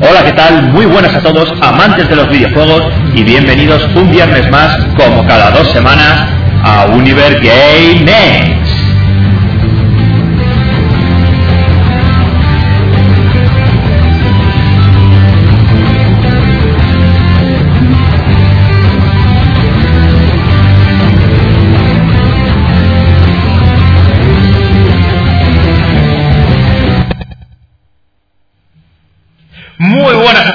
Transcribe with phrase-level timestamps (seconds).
[0.00, 0.70] Hola, ¿qué tal?
[0.72, 5.50] Muy buenas a todos, amantes de los videojuegos, y bienvenidos un viernes más, como cada
[5.50, 6.24] dos semanas,
[6.62, 8.57] a Univer Game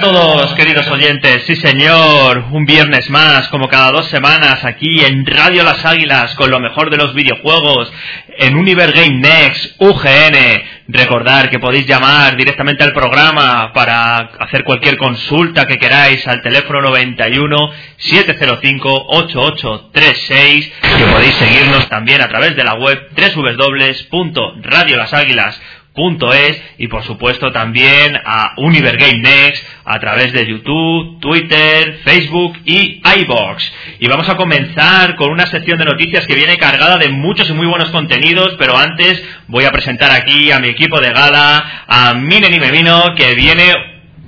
[0.03, 1.45] todos, queridos oyentes.
[1.45, 6.51] Sí, señor, un viernes más, como cada dos semanas, aquí en Radio Las Águilas, con
[6.51, 7.89] lo mejor de los videojuegos,
[8.37, 10.61] en Univer Game Next, UGN.
[10.89, 16.81] Recordar que podéis llamar directamente al programa para hacer cualquier consulta que queráis al teléfono
[16.81, 26.87] 91 705 8836, que podéis seguirnos también a través de la web www.radiolaságuilas.com es y
[26.87, 33.71] por supuesto también a Univer Game Next a través de YouTube, Twitter, Facebook y iBox.
[33.99, 37.53] Y vamos a comenzar con una sección de noticias que viene cargada de muchos y
[37.53, 42.13] muy buenos contenidos, pero antes voy a presentar aquí a mi equipo de gala, a
[42.15, 43.71] Minen y Memino, que viene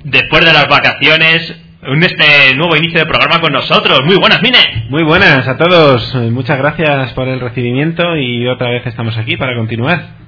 [0.04, 4.00] después de las vacaciones en este nuevo inicio de programa con nosotros.
[4.04, 4.86] Muy buenas, Mine.
[4.88, 6.14] Muy buenas a todos.
[6.30, 10.26] Muchas gracias por el recibimiento y otra vez estamos aquí para continuar.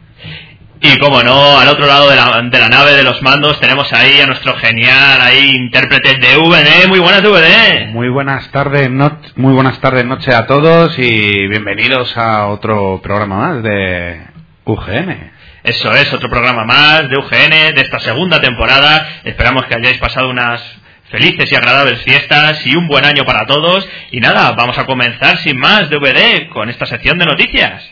[0.80, 3.92] Y como no, al otro lado de la, de la, nave de los mandos tenemos
[3.92, 6.88] ahí a nuestro genial ahí intérprete de VD.
[6.88, 7.88] Muy buenas VD.
[7.88, 13.36] Muy buenas tardes, no, muy buenas tardes noche a todos y bienvenidos a otro programa
[13.36, 14.20] más de
[14.64, 15.32] UGN.
[15.64, 19.04] Eso es, otro programa más de UGN de esta segunda temporada.
[19.24, 20.62] Esperamos que hayáis pasado unas
[21.10, 23.88] felices y agradables fiestas y un buen año para todos.
[24.12, 27.90] Y nada, vamos a comenzar sin más DVD con esta sección de noticias.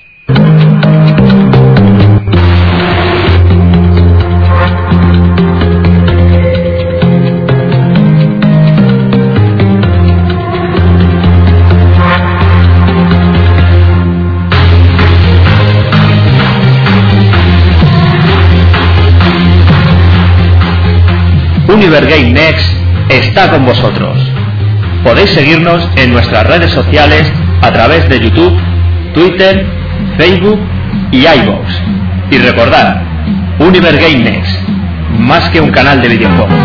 [21.86, 22.68] Univer Game Next
[23.10, 24.18] está con vosotros.
[25.04, 27.32] Podéis seguirnos en nuestras redes sociales
[27.62, 28.58] a través de YouTube,
[29.14, 29.64] Twitter,
[30.18, 30.58] Facebook
[31.12, 31.64] y iVoox.
[32.32, 33.02] Y recordad,
[33.60, 34.58] Univer Game Next,
[35.16, 36.58] más que un canal de videojuegos.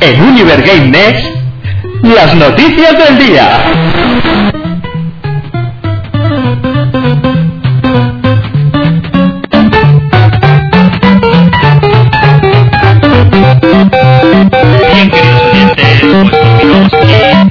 [0.00, 1.26] En Univer Game Next,
[2.02, 3.60] las noticias del día.
[14.92, 17.48] Bien, queridos oyentes, pues continuamos aquí en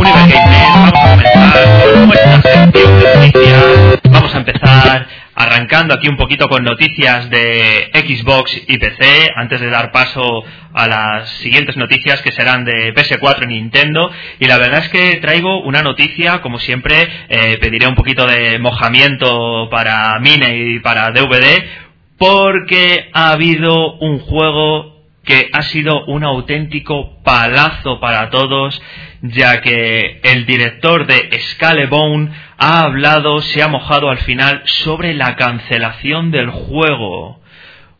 [0.00, 0.74] Univer Game Next.
[0.74, 1.64] Vamos a comenzar
[1.94, 3.64] con nuestra sección de noticias.
[4.10, 9.70] Vamos a empezar arrancando aquí un poquito con noticias de Xbox y PC, antes de
[9.70, 10.44] dar paso
[10.82, 14.10] a las siguientes noticias que serán de PS4 y Nintendo.
[14.38, 18.58] Y la verdad es que traigo una noticia, como siempre, eh, pediré un poquito de
[18.58, 21.64] mojamiento para Mine y para DVD,
[22.18, 24.92] porque ha habido un juego
[25.24, 28.80] que ha sido un auténtico palazo para todos,
[29.22, 35.36] ya que el director de Scalebone ha hablado, se ha mojado al final sobre la
[35.36, 37.40] cancelación del juego.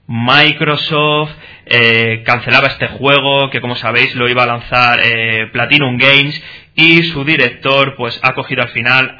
[0.08, 1.32] Microsoft
[1.74, 6.38] eh, cancelaba este juego que como sabéis lo iba a lanzar eh, Platinum Games
[6.74, 9.16] y su director pues ha cogido al final,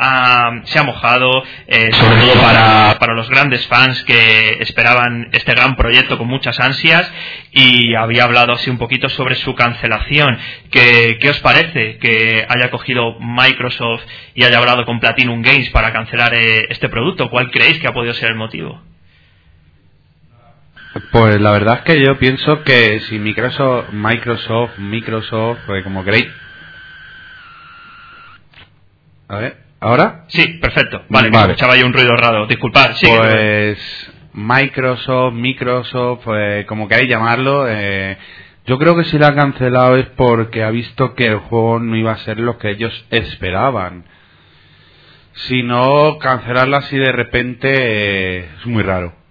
[0.65, 5.77] se ha mojado, eh, sobre todo para, para, los grandes fans que esperaban este gran
[5.77, 7.11] proyecto con muchas ansias
[7.53, 10.39] y había hablado así un poquito sobre su cancelación.
[10.71, 14.03] ¿Qué, qué os parece que haya cogido Microsoft
[14.35, 17.31] y haya hablado con Platinum Games para cancelar este producto?
[17.31, 18.92] ¿Cuál creéis que ha podido ser el motivo?
[21.13, 26.27] Pues la verdad es que yo pienso que si Microsoft, Microsoft, Microsoft, pues como queréis.
[29.29, 30.25] A ver, ¿ahora?
[30.29, 31.03] Sí, perfecto.
[31.11, 32.47] Vale, escuchaba ahí un ruido raro.
[32.47, 33.07] Disculpad, sí.
[33.07, 38.17] Pues Microsoft, Microsoft, pues como queráis llamarlo, eh,
[38.65, 41.95] yo creo que si la ha cancelado es porque ha visto que el juego no
[41.95, 44.07] iba a ser lo que ellos esperaban.
[45.35, 49.22] Si no, cancelarla así de repente eh, es muy raro.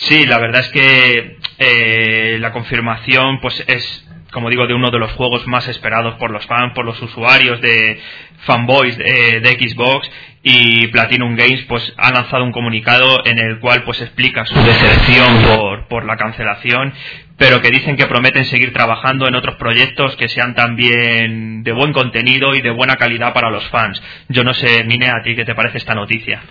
[0.00, 4.98] Sí, la verdad es que eh, la confirmación pues es como digo, de uno de
[5.00, 8.00] los juegos más esperados por los fans, por los usuarios de
[8.46, 10.08] fanboys de, de, Xbox
[10.42, 15.42] y Platinum Games pues ha lanzado un comunicado en el cual pues explica su decepción
[15.42, 16.94] por, por la cancelación
[17.36, 21.92] pero que dicen que prometen seguir trabajando en otros proyectos que sean también de buen
[21.92, 24.00] contenido y de buena calidad para los fans.
[24.28, 26.42] Yo no sé, Mine, a ti qué te parece esta noticia.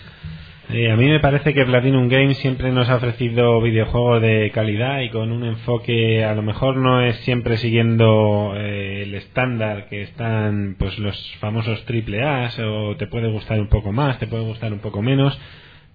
[0.72, 5.02] Eh, a mí me parece que Platinum Games siempre nos ha ofrecido videojuegos de calidad
[5.02, 10.04] y con un enfoque a lo mejor no es siempre siguiendo eh, el estándar que
[10.04, 14.44] están pues los famosos triple A o te puede gustar un poco más, te puede
[14.44, 15.42] gustar un poco menos,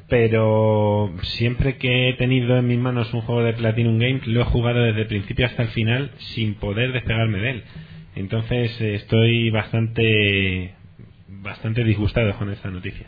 [0.09, 4.44] pero siempre que he tenido en mis manos un juego de Platinum Games lo he
[4.44, 7.65] jugado desde el principio hasta el final sin poder despegarme de él.
[8.17, 10.75] Entonces eh, estoy bastante
[11.44, 13.06] bastante disgustado con esta noticia.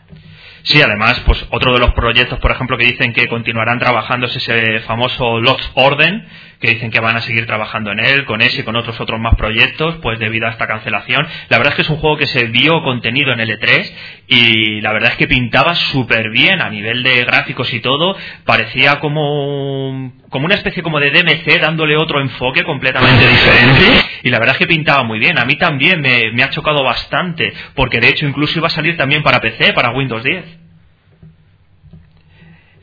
[0.66, 4.34] Sí, además, pues otro de los proyectos, por ejemplo, que dicen que continuarán trabajando es
[4.34, 6.26] ese famoso Lost Orden,
[6.60, 9.20] que dicen que van a seguir trabajando en él, con ese y con otros otros
[9.20, 11.24] más proyectos, pues debido a esta cancelación.
[11.50, 13.92] La verdad es que es un juego que se vio contenido en L3
[14.26, 18.16] y la verdad es que pintaba súper bien a nivel de gráficos y todo.
[18.44, 23.84] Parecía como, como una especie como de DMC dándole otro enfoque completamente diferente
[24.24, 25.38] y la verdad es que pintaba muy bien.
[25.38, 28.96] A mí también me, me ha chocado bastante porque de hecho incluso iba a salir
[28.96, 30.55] también para PC, para Windows 10.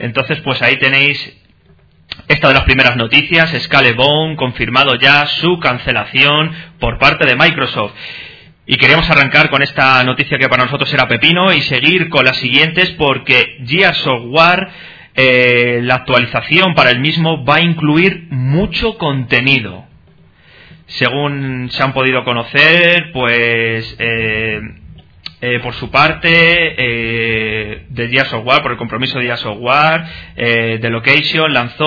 [0.03, 1.17] Entonces, pues ahí tenéis
[2.27, 7.93] esta de las primeras noticias, Scalebone confirmado ya su cancelación por parte de Microsoft.
[8.65, 12.35] Y queríamos arrancar con esta noticia que para nosotros era pepino y seguir con las
[12.35, 14.67] siguientes porque Gear Software,
[15.15, 19.85] eh, la actualización para el mismo va a incluir mucho contenido.
[20.87, 24.59] Según se han podido conocer, pues eh,
[25.45, 30.05] eh, por su parte, eh, de Gears Software, por el compromiso de Gears Software,
[30.37, 31.85] eh, The Location lanzó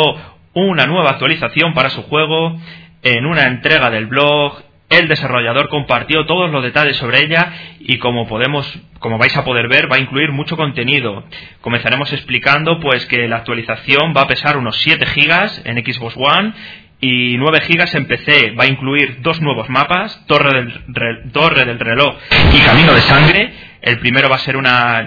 [0.52, 2.60] una nueva actualización para su juego
[3.02, 4.62] en una entrega del blog.
[4.90, 7.50] El desarrollador compartió todos los detalles sobre ella
[7.80, 11.24] y como podemos, como vais a poder ver, va a incluir mucho contenido.
[11.62, 16.52] Comenzaremos explicando pues que la actualización va a pesar unos 7 gigas en Xbox One
[17.00, 18.52] y 9 gigas en PC.
[18.58, 22.16] Va a incluir dos nuevos mapas, Torre del, Torre del Reloj
[22.52, 23.52] y Camino de Sangre.
[23.82, 25.02] El primero va a ser una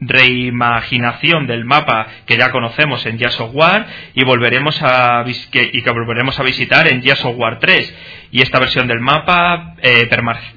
[0.00, 5.82] reimaginación del mapa que ya conocemos en Gears of War y volveremos a que, y
[5.82, 10.08] que volveremos a visitar en Gears of War 3 y esta versión del mapa eh,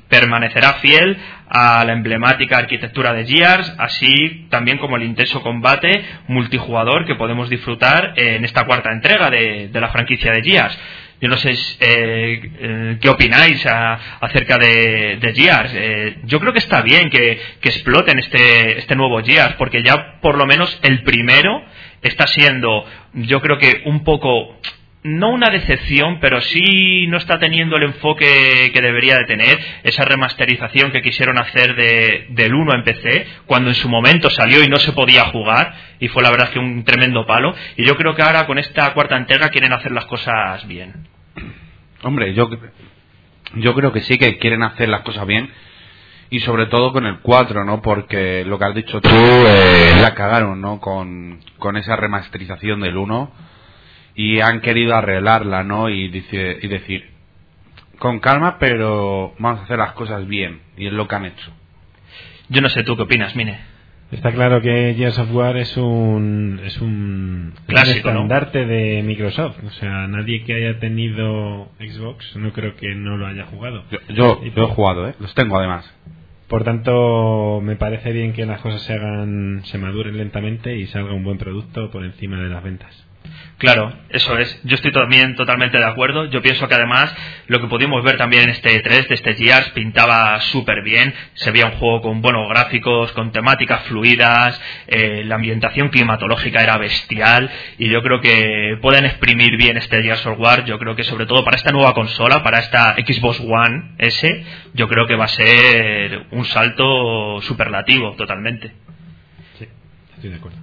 [0.09, 1.17] permanecerá fiel
[1.49, 7.49] a la emblemática arquitectura de Gears así también como el intenso combate multijugador que podemos
[7.49, 10.77] disfrutar en esta cuarta entrega de, la franquicia de Gears
[11.21, 15.71] yo no sé eh, eh, qué opináis acerca de, de Gears.
[15.75, 20.37] Eh, yo creo que está bien que, exploten este, este nuevo Gears, porque ya por
[20.37, 21.63] lo menos el primero
[22.01, 24.57] está siendo, yo creo que un poco
[25.03, 30.03] no una decepción, pero sí no está teniendo el enfoque que debería de tener, esa
[30.03, 34.67] remasterización que quisieron hacer de, del 1 en PC, cuando en su momento salió y
[34.67, 38.15] no se podía jugar, y fue la verdad que un tremendo palo, y yo creo
[38.15, 41.07] que ahora con esta cuarta entrega quieren hacer las cosas bien.
[42.03, 42.49] Hombre, yo,
[43.55, 45.49] yo creo que sí que quieren hacer las cosas bien,
[46.29, 47.81] y sobre todo con el 4, ¿no?
[47.81, 50.79] Porque lo que has dicho tú, eh, la cagaron, ¿no?
[50.79, 53.31] Con, con esa remasterización del 1
[54.15, 55.89] y han querido arreglarla, ¿no?
[55.89, 57.09] Y, dice, y decir,
[57.97, 61.51] con calma, pero vamos a hacer las cosas bien, y es lo que han hecho.
[62.49, 63.59] Yo no sé tú qué opinas, Mine.
[64.11, 69.63] Está claro que Gears of War es un es un clásico estandarte de Microsoft.
[69.63, 73.83] O sea, nadie que haya tenido Xbox no creo que no lo haya jugado.
[74.09, 75.15] Yo, yo, he jugado, ¿eh?
[75.19, 75.93] Los tengo además.
[76.47, 81.13] Por tanto, me parece bien que las cosas se hagan, se maduren lentamente y salga
[81.13, 83.08] un buen producto por encima de las ventas.
[83.59, 84.61] Claro, eso es.
[84.63, 86.25] Yo estoy también totalmente de acuerdo.
[86.29, 87.13] Yo pienso que además
[87.47, 91.13] lo que pudimos ver también en este 3 de este Gears pintaba súper bien.
[91.33, 96.77] Se veía un juego con buenos gráficos, con temáticas fluidas, eh, la ambientación climatológica era
[96.77, 100.63] bestial y yo creo que pueden exprimir bien este Gears of War.
[100.63, 104.87] Yo creo que sobre todo para esta nueva consola, para esta Xbox One S, yo
[104.87, 108.71] creo que va a ser un salto superlativo totalmente.
[109.57, 109.67] Sí,
[110.15, 110.59] estoy de acuerdo.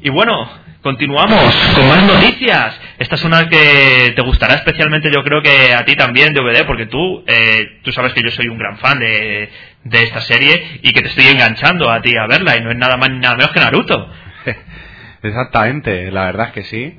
[0.00, 1.42] Y bueno, continuamos
[1.74, 2.78] con más noticias.
[2.98, 6.86] Esta es una que te gustará especialmente, yo creo que a ti también, DVD, porque
[6.86, 9.48] tú, eh, tú sabes que yo soy un gran fan de,
[9.82, 12.76] de esta serie y que te estoy enganchando a ti a verla y no es
[12.76, 14.12] nada más ni nada menos que Naruto.
[15.22, 16.98] Exactamente, la verdad es que sí.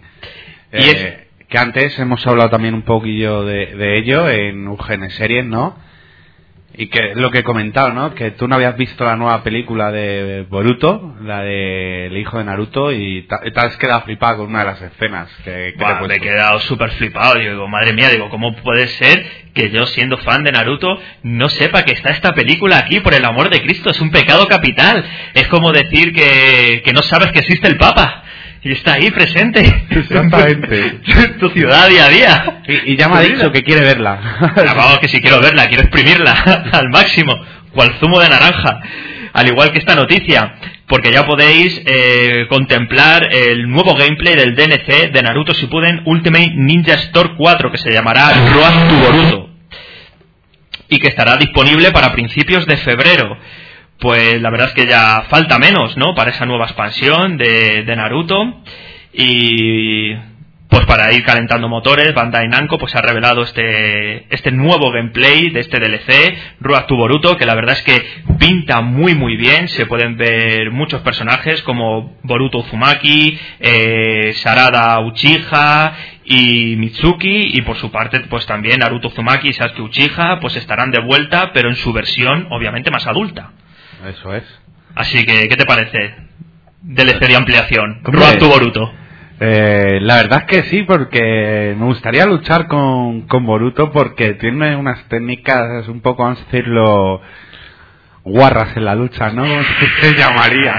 [0.74, 5.46] Y Eh, Que antes hemos hablado también un poquillo de, de ello en UGN Series,
[5.46, 5.78] ¿no?
[6.78, 8.14] Y que lo que he comentado, ¿no?
[8.14, 12.44] Que tú no habías visto la nueva película de Boruto, la de El hijo de
[12.44, 16.08] Naruto, y te has quedado flipado con una de las escenas que, que te he
[16.08, 17.40] me quedado súper flipado.
[17.40, 21.84] Digo, madre mía, digo, ¿cómo puede ser que yo, siendo fan de Naruto, no sepa
[21.84, 23.00] que está esta película aquí?
[23.00, 25.06] Por el amor de Cristo, es un pecado capital.
[25.34, 28.25] Es como decir que, que no sabes que existe el Papa.
[28.66, 29.62] Y está ahí presente.
[29.92, 31.00] Exactamente.
[31.06, 32.62] en tu ciudad día a día.
[32.68, 34.20] Y, y ya me ha dicho que quiere verla.
[34.76, 36.32] Vamos, que si quiero verla, quiero exprimirla
[36.72, 37.32] al máximo,
[37.72, 38.82] cual zumo de naranja.
[39.34, 40.56] Al igual que esta noticia,
[40.88, 46.96] porque ya podéis eh, contemplar el nuevo gameplay del DNC de Naruto Shippuden Ultimate Ninja
[46.96, 49.50] Store 4, que se llamará Road to Boruto.
[50.90, 53.38] Y que estará disponible para principios de febrero.
[54.00, 56.14] Pues la verdad es que ya falta menos, ¿no?
[56.16, 58.62] Para esa nueva expansión de, Naruto.
[59.14, 60.14] Y
[60.68, 65.62] pues para ir calentando motores, Bandai Namco pues ha revelado este, este nuevo gameplay de
[65.62, 68.04] este DLC, Road to Boruto, que la verdad es que
[68.38, 75.94] pinta muy muy bien, se pueden ver muchos personajes como Boruto Uzumaki, eh, Sarada Uchiha
[76.26, 80.92] y Mitsuki, y por su parte pues también Naruto Uzumaki y Sasuke Uchiha pues estarán
[80.92, 83.52] de vuelta, pero en su versión obviamente más adulta.
[84.08, 84.44] Eso es.
[84.96, 86.16] Así que, ¿qué te parece?
[86.82, 88.02] DLC de ampliación.
[88.04, 88.94] Road to Boruto.
[89.40, 94.76] Eh, la verdad es que sí, porque me gustaría luchar con, con Boruto porque tiene
[94.76, 97.22] unas técnicas un poco, vamos a decirlo,
[98.24, 99.44] guarras en la lucha, ¿no?
[99.44, 99.64] ¿Cómo
[100.02, 100.74] se llamaría?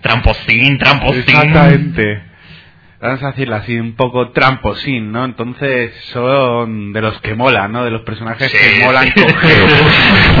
[0.00, 1.20] Tramposín, tramposín.
[1.20, 2.27] Exactamente.
[3.00, 5.24] Vamos a decirlo así, un poco tramposín, ¿no?
[5.24, 7.84] Entonces son de los que molan, ¿no?
[7.84, 8.58] De los personajes Sí.
[8.80, 9.68] que molan coger.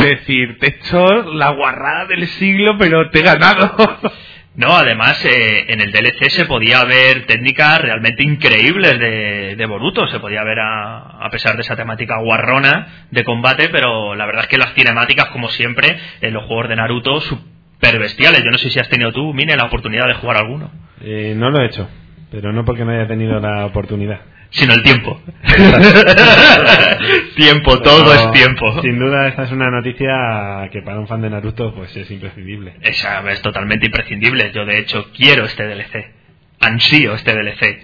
[0.04, 3.74] decir, te he hecho la guarrada del siglo, pero te he ganado.
[4.56, 10.08] No, además eh, en el DLC se podía ver técnicas realmente increíbles de, de Boruto,
[10.08, 14.42] se podía ver a, a pesar de esa temática guarrona de combate, pero la verdad
[14.42, 18.42] es que las cinemáticas, como siempre, en los juegos de Naruto, super bestiales.
[18.42, 20.72] Yo no sé si has tenido tú, Mine, la oportunidad de jugar alguno,
[21.02, 21.88] Eh, no lo he hecho,
[22.30, 24.20] pero no porque no haya tenido la oportunidad.
[24.50, 25.20] sino el tiempo.
[27.36, 28.82] tiempo, todo Pero, es tiempo.
[28.82, 32.74] Sin duda, esta es una noticia que para un fan de Naruto pues es imprescindible.
[32.82, 34.50] Esa es totalmente imprescindible.
[34.54, 36.12] Yo, de hecho, quiero este DLC.
[36.60, 37.82] Ansío este DLC.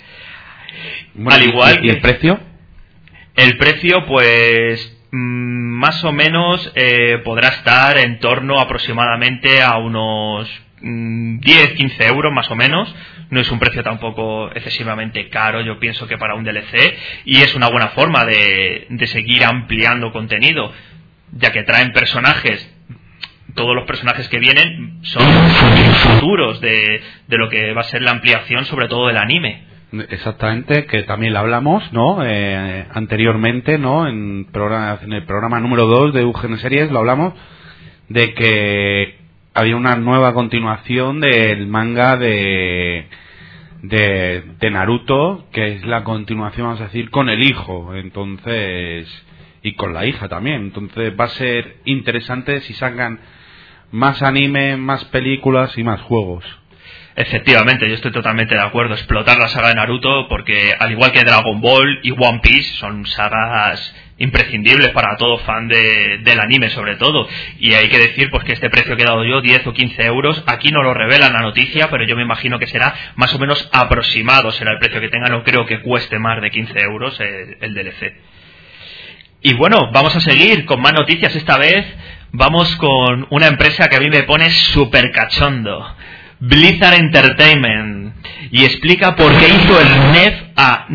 [1.14, 2.40] Bueno, Al ¿y- igual ¿Y, el que- precio?
[3.36, 10.48] El precio, pues, mm, más o menos eh, podrá estar en torno aproximadamente a unos
[10.80, 12.94] mm, 10-15 euros, más o menos.
[13.30, 16.94] No es un precio tampoco excesivamente caro, yo pienso que para un DLC.
[17.24, 20.72] Y es una buena forma de, de seguir ampliando contenido,
[21.32, 22.70] ya que traen personajes.
[23.54, 28.10] Todos los personajes que vienen son futuros de, de lo que va a ser la
[28.10, 29.74] ampliación, sobre todo del anime.
[30.10, 32.24] Exactamente, que también lo hablamos, ¿no?
[32.24, 34.08] Eh, anteriormente, ¿no?
[34.08, 37.34] En, programa, en el programa número 2 de UGN Series lo hablamos
[38.08, 39.23] de que
[39.54, 43.06] había una nueva continuación del manga de,
[43.82, 49.08] de, Naruto, que es la continuación, vamos a decir, con el hijo, entonces,
[49.62, 50.62] y con la hija también.
[50.62, 53.20] Entonces va a ser interesante si sacan
[53.92, 56.44] más anime, más películas y más juegos.
[57.16, 58.94] Efectivamente, yo estoy totalmente de acuerdo.
[58.94, 63.06] Explotar la saga de Naruto, porque al igual que Dragon Ball y One Piece, son
[63.06, 67.28] sagas imprescindibles para todo fan de- del anime, sobre todo.
[67.58, 70.04] Y hay que decir pues que este precio que he dado yo, 10 o 15
[70.04, 73.38] euros, aquí no lo revela la noticia, pero yo me imagino que será más o
[73.38, 75.28] menos aproximado, será el precio que tenga.
[75.28, 78.14] No creo que cueste más de 15 euros eh, el DLC.
[79.42, 81.84] Y bueno, vamos a seguir con más noticias esta vez.
[82.32, 85.94] Vamos con una empresa que a mí me pone súper cachondo.
[86.40, 88.14] Blizzard Entertainment.
[88.50, 90.86] Y explica por qué hizo el NEF a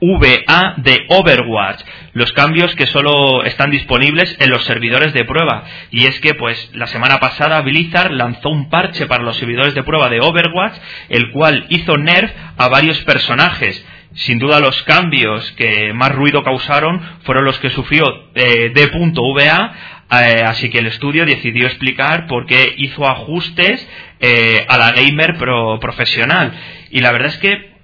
[0.00, 1.80] VA de Overwatch,
[2.12, 5.64] los cambios que solo están disponibles en los servidores de prueba.
[5.90, 9.82] Y es que, pues, la semana pasada Blizzard lanzó un parche para los servidores de
[9.82, 10.76] prueba de Overwatch,
[11.08, 13.84] el cual hizo nerf a varios personajes.
[14.14, 19.72] Sin duda los cambios que más ruido causaron fueron los que sufrió eh, D.VA,
[20.10, 23.86] eh, así que el estudio decidió explicar por qué hizo ajustes
[24.20, 26.52] eh, a la gamer pro profesional.
[26.90, 27.77] Y la verdad es que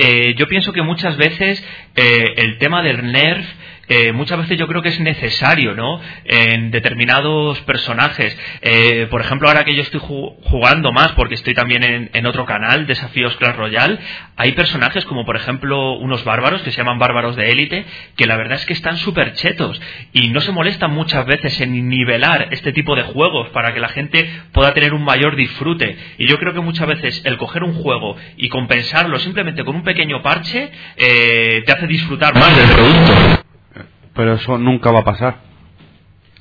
[0.00, 1.62] eh, yo pienso que muchas veces
[1.94, 3.46] eh, el tema del nerf
[3.90, 6.00] eh, muchas veces yo creo que es necesario, ¿no?
[6.24, 8.38] En determinados personajes.
[8.62, 12.46] Eh, por ejemplo, ahora que yo estoy jugando más, porque estoy también en, en, otro
[12.46, 13.98] canal, Desafíos Clash Royale,
[14.36, 17.84] hay personajes como, por ejemplo, unos bárbaros que se llaman bárbaros de élite,
[18.16, 19.82] que la verdad es que están súper chetos
[20.12, 23.88] y no se molestan muchas veces en nivelar este tipo de juegos para que la
[23.88, 25.96] gente pueda tener un mayor disfrute.
[26.16, 29.82] Y yo creo que muchas veces el coger un juego y compensarlo simplemente con un
[29.82, 33.39] pequeño parche eh, te hace disfrutar más del producto
[34.14, 35.36] pero eso nunca va a pasar.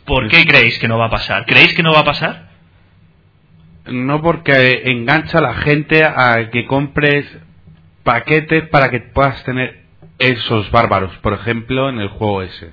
[0.05, 1.45] ¿Por qué creéis que no va a pasar?
[1.45, 2.49] ¿Creéis que no va a pasar?
[3.85, 7.25] No porque engancha a la gente a que compres
[8.03, 9.83] paquetes para que puedas tener
[10.17, 12.71] esos bárbaros, por ejemplo, en el juego ese.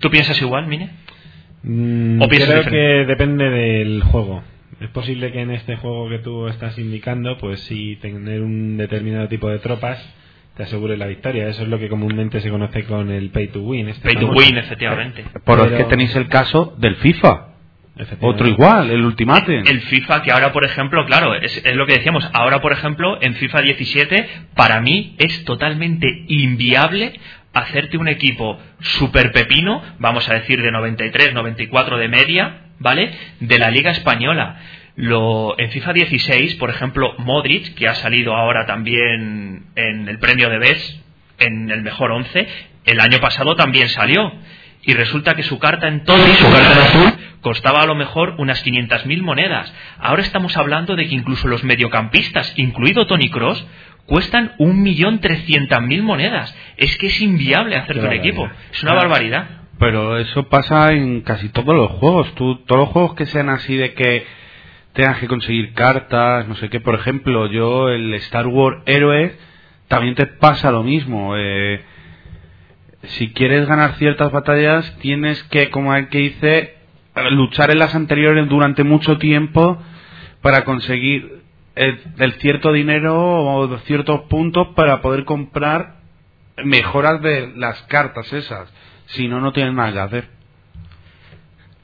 [0.00, 0.90] ¿Tú piensas igual, Mine?
[1.62, 2.70] Mm, ¿O creo diferente?
[2.70, 4.42] que depende del juego.
[4.80, 9.28] Es posible que en este juego que tú estás indicando, pues sí, tener un determinado
[9.28, 10.04] tipo de tropas
[10.56, 11.48] te asegure la victoria.
[11.48, 13.88] Eso es lo que comúnmente se conoce con el pay to win.
[13.88, 15.24] Este pay to win, efectivamente.
[15.44, 15.76] Por Pero...
[15.76, 17.48] que tenéis el caso del FIFA.
[18.20, 19.56] Otro igual, el Ultimate.
[19.56, 23.18] El FIFA, que ahora, por ejemplo, claro, es, es, lo que decíamos, ahora, por ejemplo,
[23.20, 27.12] en FIFA 17, para mí es totalmente inviable
[27.52, 33.12] hacerte un equipo super pepino, vamos a decir de 93, 94 de media, ¿vale?
[33.38, 34.58] De la Liga Española.
[34.96, 40.48] Lo, en FIFA 16, por ejemplo, Modric, que ha salido ahora también en el premio
[40.48, 41.02] de BES,
[41.38, 42.46] en el mejor 11,
[42.84, 44.32] el año pasado también salió.
[44.86, 48.34] Y resulta que su carta en todo, su carta en azul, costaba a lo mejor
[48.38, 49.72] unas 500.000 monedas.
[49.98, 53.66] Ahora estamos hablando de que incluso los mediocampistas, incluido Tony Cross,
[54.06, 56.54] cuestan 1.300.000 monedas.
[56.76, 58.48] Es que es inviable hacerte un equipo.
[58.72, 59.48] Es una barbaridad.
[59.78, 62.34] Pero eso pasa en casi todos los juegos.
[62.34, 64.26] Tú, todos los juegos que sean así de que
[64.94, 66.80] tengas que conseguir cartas, no sé qué.
[66.80, 69.36] Por ejemplo, yo el Star Wars Héroes
[69.88, 71.36] también te pasa lo mismo.
[71.36, 71.84] Eh,
[73.02, 76.74] si quieres ganar ciertas batallas, tienes que, como el que dice,
[77.32, 79.82] luchar en las anteriores durante mucho tiempo
[80.40, 81.42] para conseguir
[81.74, 85.96] el, el cierto dinero o ciertos puntos para poder comprar
[86.64, 88.72] mejoras de las cartas esas.
[89.06, 90.28] Si no, no tienes nada que hacer.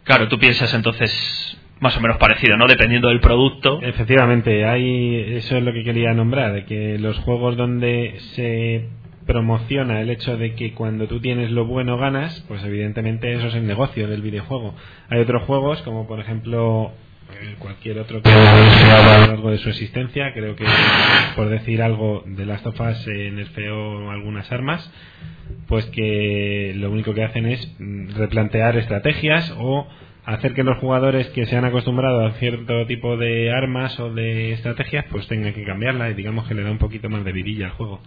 [0.05, 2.67] Claro, tú piensas entonces más o menos parecido, ¿no?
[2.67, 3.81] Dependiendo del producto.
[3.83, 8.89] Efectivamente, hay eso es lo que quería nombrar, que los juegos donde se
[9.27, 13.55] promociona el hecho de que cuando tú tienes lo bueno ganas, pues evidentemente eso es
[13.55, 14.75] el negocio del videojuego.
[15.09, 16.93] Hay otros juegos, como por ejemplo
[17.41, 20.65] eh, cualquier otro que a lo largo de su existencia, creo que
[21.37, 24.93] por decir algo de las tofas en el feo algunas armas,
[25.69, 29.87] pues que lo único que hacen es mm, replantear estrategias o
[30.25, 34.53] hacer que los jugadores que se han acostumbrado a cierto tipo de armas o de
[34.53, 37.67] estrategias pues tengan que cambiarla y digamos que le da un poquito más de vidilla
[37.67, 38.01] al juego.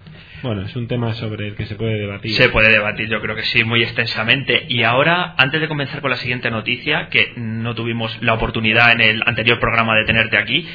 [0.44, 2.34] Bueno, es un tema sobre el que se puede debatir.
[2.34, 4.66] Se puede debatir, yo creo que sí, muy extensamente.
[4.70, 9.02] Y ahora, antes de comenzar con la siguiente noticia, que no tuvimos la oportunidad en
[9.02, 10.68] el anterior programa de tenerte aquí,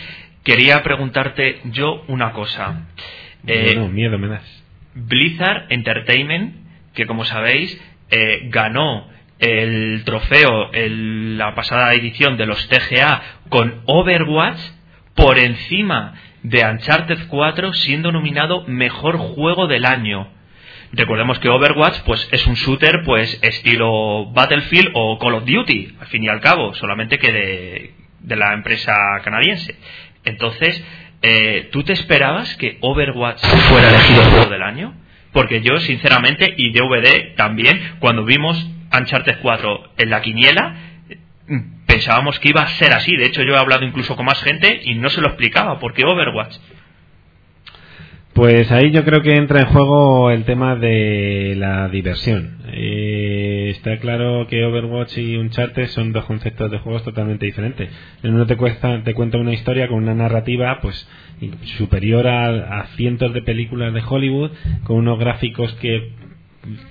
[0.43, 2.89] quería preguntarte yo una cosa.
[3.47, 4.65] Eh, no, miedo me das.
[4.95, 6.55] Blizzard Entertainment,
[6.95, 9.07] que como sabéis, eh, ganó
[9.39, 14.59] el trofeo la pasada edición de los TGA con Overwatch
[15.15, 20.29] por encima de Uncharted 4 siendo nominado mejor juego del año.
[20.93, 26.07] Recordemos que Overwatch pues es un shooter pues estilo Battlefield o Call of Duty, al
[26.07, 29.77] fin y al cabo, solamente que de, de la empresa canadiense.
[30.25, 30.83] Entonces,
[31.23, 34.95] eh, ¿tú te esperabas que Overwatch fuera elegido juego del año?
[35.33, 40.77] Porque yo, sinceramente, y DVD también, cuando vimos Uncharted 4 en la quiniela,
[41.87, 43.17] pensábamos que iba a ser así.
[43.17, 45.79] De hecho, yo he hablado incluso con más gente y no se lo explicaba.
[45.79, 46.57] ¿Por qué Overwatch?
[48.35, 52.59] Pues ahí yo creo que entra en juego el tema de la diversión.
[52.73, 57.91] Eh, está claro que Overwatch y Uncharted son dos conceptos de juegos totalmente diferentes.
[58.23, 61.09] En uno te, cuesta, te cuenta una historia con una narrativa pues
[61.79, 64.53] superior a, a cientos de películas de Hollywood,
[64.85, 66.13] con unos gráficos que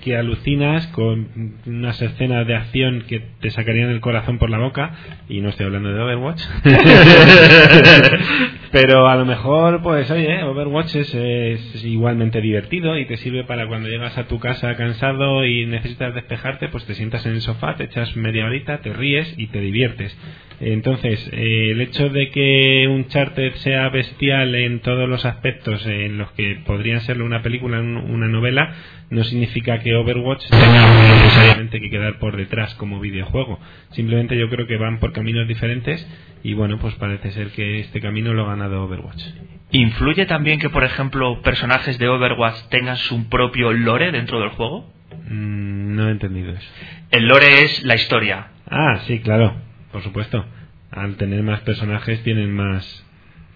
[0.02, 1.28] que alucinas con
[1.66, 4.92] unas escenas de acción que te sacarían el corazón por la boca
[5.30, 6.42] y no estoy hablando de Overwatch
[8.80, 13.90] Pero a lo mejor, pues oye, Overwatch es, igualmente divertido y te sirve para cuando
[13.90, 17.86] llegas a tu casa cansado y necesitas despejarte, pues te sientas en el sofá, te
[17.86, 20.16] echas media horita, te ríes y te diviertes.
[20.60, 26.20] Entonces, eh, el hecho de que un charter sea bestial en todos los aspectos en
[26.20, 28.76] los que podrían serlo una película, una novela,
[29.10, 33.60] no significa que Overwatch tenga necesariamente que quedar por detrás como videojuego.
[33.92, 36.08] Simplemente yo creo que van por caminos diferentes
[36.44, 39.24] y bueno, pues parece ser que este camino lo ha ganado Overwatch.
[39.72, 44.94] ¿Influye también que, por ejemplo, personajes de Overwatch tengan su propio lore dentro del juego?
[45.30, 46.68] Mm, no he entendido eso.
[47.12, 48.48] El lore es la historia.
[48.70, 49.56] Ah, sí, claro,
[49.92, 50.46] por supuesto.
[50.92, 53.04] Al tener más personajes tienen más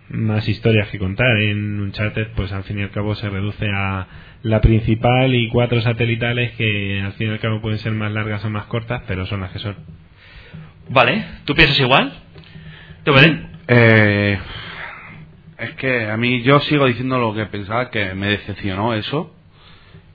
[0.10, 1.38] más historias que contar.
[1.40, 4.08] En Uncharted, pues al fin y al cabo se reduce a
[4.44, 8.44] la principal y cuatro satelitales que al fin y al cabo pueden ser más largas
[8.44, 9.76] o más cortas, pero son las que son.
[10.90, 12.12] Vale, ¿tú piensas igual?
[13.04, 13.14] ¿Tú
[13.68, 14.40] eh,
[15.58, 19.36] es que a mí yo sigo diciendo lo que pensaba, que me decepcionó eso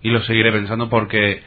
[0.02, 1.42] y lo seguiré pensando porque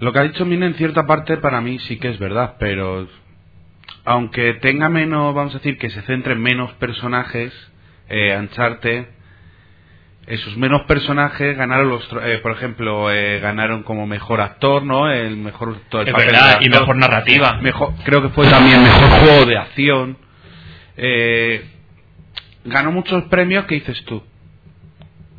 [0.00, 3.06] lo que ha dicho Mina en cierta parte para mí sí que es verdad, pero
[4.06, 7.52] aunque tenga menos, vamos a decir, que se centre en menos personajes,
[8.08, 9.08] eh, Ancharte,
[10.26, 15.10] esos menos personajes ganaron los, eh, por ejemplo, eh, ganaron como mejor actor, ¿no?
[15.10, 17.58] El mejor actor, es verdad, y mejor narrativa.
[17.60, 20.27] Mejor, creo que fue también mejor juego de acción.
[20.98, 21.64] Eh,
[22.64, 24.22] ganó muchos premios que dices tú.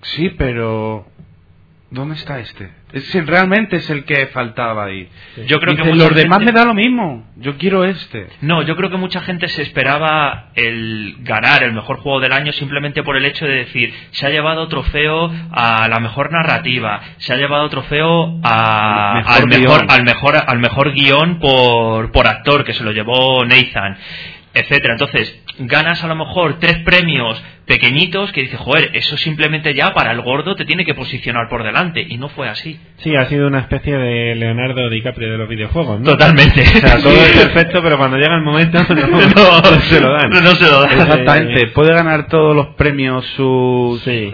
[0.02, 1.06] Sí, pero
[1.92, 2.72] ¿dónde está este?
[2.94, 5.08] Es, realmente es el que faltaba ahí.
[5.46, 7.28] Yo creo que los demás me da lo mismo.
[7.36, 8.28] Yo quiero este.
[8.42, 12.52] No, yo creo que mucha gente se esperaba el ganar el mejor juego del año
[12.54, 17.34] simplemente por el hecho de decir se ha llevado trofeo a la mejor narrativa, se
[17.34, 22.74] ha llevado trofeo a, al mejor al mejor al mejor guion por por actor que
[22.74, 23.98] se lo llevó Nathan
[24.54, 24.94] etcétera.
[24.94, 30.12] Entonces, ganas a lo mejor tres premios pequeñitos que dices, joder, eso simplemente ya para
[30.12, 32.06] el gordo te tiene que posicionar por delante.
[32.08, 32.80] Y no fue así.
[32.98, 36.12] Sí, ha sido una especie de Leonardo DiCaprio de los videojuegos, ¿no?
[36.12, 36.62] Totalmente.
[36.62, 40.30] O sea, todo es perfecto, pero cuando llega el momento no, se lo dan.
[40.30, 40.92] No se lo dan.
[40.92, 41.68] Exactamente.
[41.68, 44.02] Puede ganar todos los premios su...
[44.04, 44.34] Sí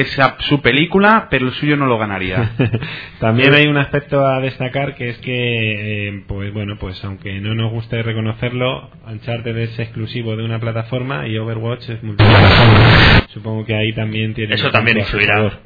[0.00, 2.52] es su película, pero el suyo no lo ganaría.
[3.20, 7.54] También hay un aspecto a destacar que es que, eh, pues bueno, pues aunque no
[7.54, 13.26] nos guste reconocerlo, Uncharted es exclusivo de una plataforma y Overwatch es multiplataforma.
[13.28, 14.54] Supongo que ahí también tiene.
[14.54, 15.60] Eso también influirá.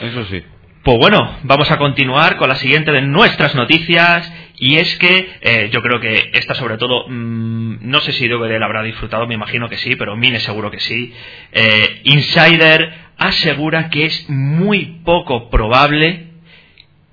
[0.00, 0.42] Eso sí.
[0.86, 5.68] Pues bueno, vamos a continuar con la siguiente de nuestras noticias y es que eh,
[5.72, 9.34] yo creo que esta sobre todo, mmm, no sé si DVD la habrá disfrutado, me
[9.34, 11.12] imagino que sí, pero Mine seguro que sí.
[11.50, 16.26] Eh, Insider asegura que es muy poco probable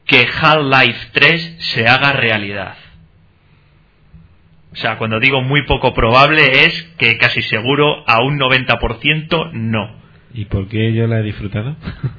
[0.06, 2.76] que Half-Life 3 se haga realidad.
[4.74, 10.03] O sea, cuando digo muy poco probable es que casi seguro a un 90% no.
[10.36, 11.76] ¿Y por qué yo la he disfrutado?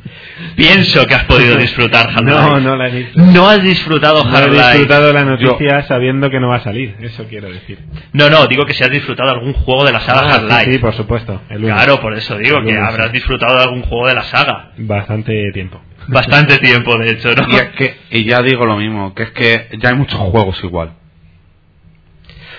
[0.57, 2.31] Pienso que has podido disfrutar Half-Life.
[2.31, 3.33] No, no la he disfrutado.
[3.33, 4.51] No has disfrutado Half-Life.
[4.51, 7.81] No he disfrutado la noticia sabiendo que no va a salir, eso quiero decir.
[8.13, 10.65] No, no, digo que si has disfrutado algún juego de la saga ah, Half-Life.
[10.65, 11.41] Sí, sí, por supuesto.
[11.49, 14.71] claro, por eso digo que habrás disfrutado de algún juego de la saga.
[14.79, 15.83] Bastante tiempo.
[16.07, 17.49] Bastante tiempo, de hecho, ¿no?
[17.49, 20.63] Y, es que, y ya digo lo mismo, que es que ya hay muchos juegos
[20.63, 20.93] igual.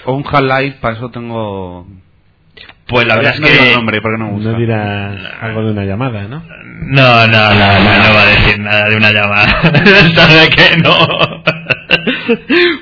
[0.03, 1.87] O un Half-Life, para eso tengo
[2.87, 3.75] pues la verdad es que.
[3.75, 6.43] Nombre, porque no, no dirá algo de una llamada, ¿no?
[6.65, 9.61] No, no, no, no, no va a decir nada de una llamada.
[10.15, 11.43] Sabe que no.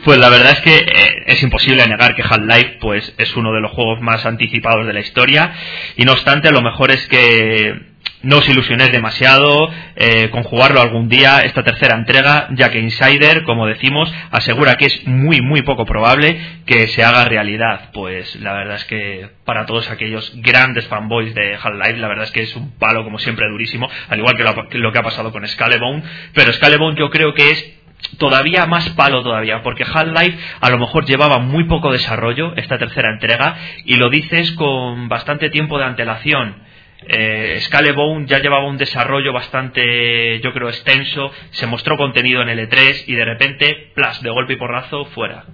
[0.04, 3.62] pues la verdad es que eh, es imposible negar que Half-Life pues, es uno de
[3.62, 5.54] los juegos más anticipados de la historia.
[5.96, 7.93] Y no obstante, lo mejor es que
[8.24, 13.44] no os ilusionéis demasiado eh, con jugarlo algún día esta tercera entrega, ya que Insider,
[13.44, 17.92] como decimos, asegura que es muy, muy poco probable que se haga realidad.
[17.94, 22.32] Pues la verdad es que para todos aquellos grandes fanboys de Half-Life, la verdad es
[22.32, 25.04] que es un palo, como siempre, durísimo, al igual que lo, que, lo que ha
[25.04, 26.04] pasado con Scalebone.
[26.34, 27.74] Pero Scalebone yo creo que es
[28.18, 33.10] todavía más palo todavía, porque Half-Life a lo mejor llevaba muy poco desarrollo esta tercera
[33.12, 36.72] entrega y lo dices con bastante tiempo de antelación
[37.08, 43.04] eh, Scalebone ya llevaba un desarrollo bastante, yo creo, extenso, se mostró contenido en L3
[43.08, 45.46] y de repente, plas, de golpe y porrazo, fuera.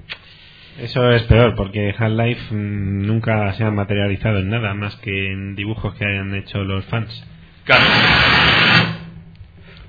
[0.79, 5.55] Eso es peor, porque Half-Life mm, nunca se ha materializado en nada más que en
[5.55, 7.25] dibujos que hayan hecho los fans.
[7.65, 7.83] Claro.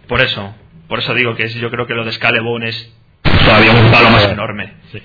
[0.09, 0.55] Por eso,
[0.88, 4.29] por eso digo que yo creo que lo de Scalebone es todavía un palo más
[4.29, 4.73] enorme.
[4.90, 5.01] Sí.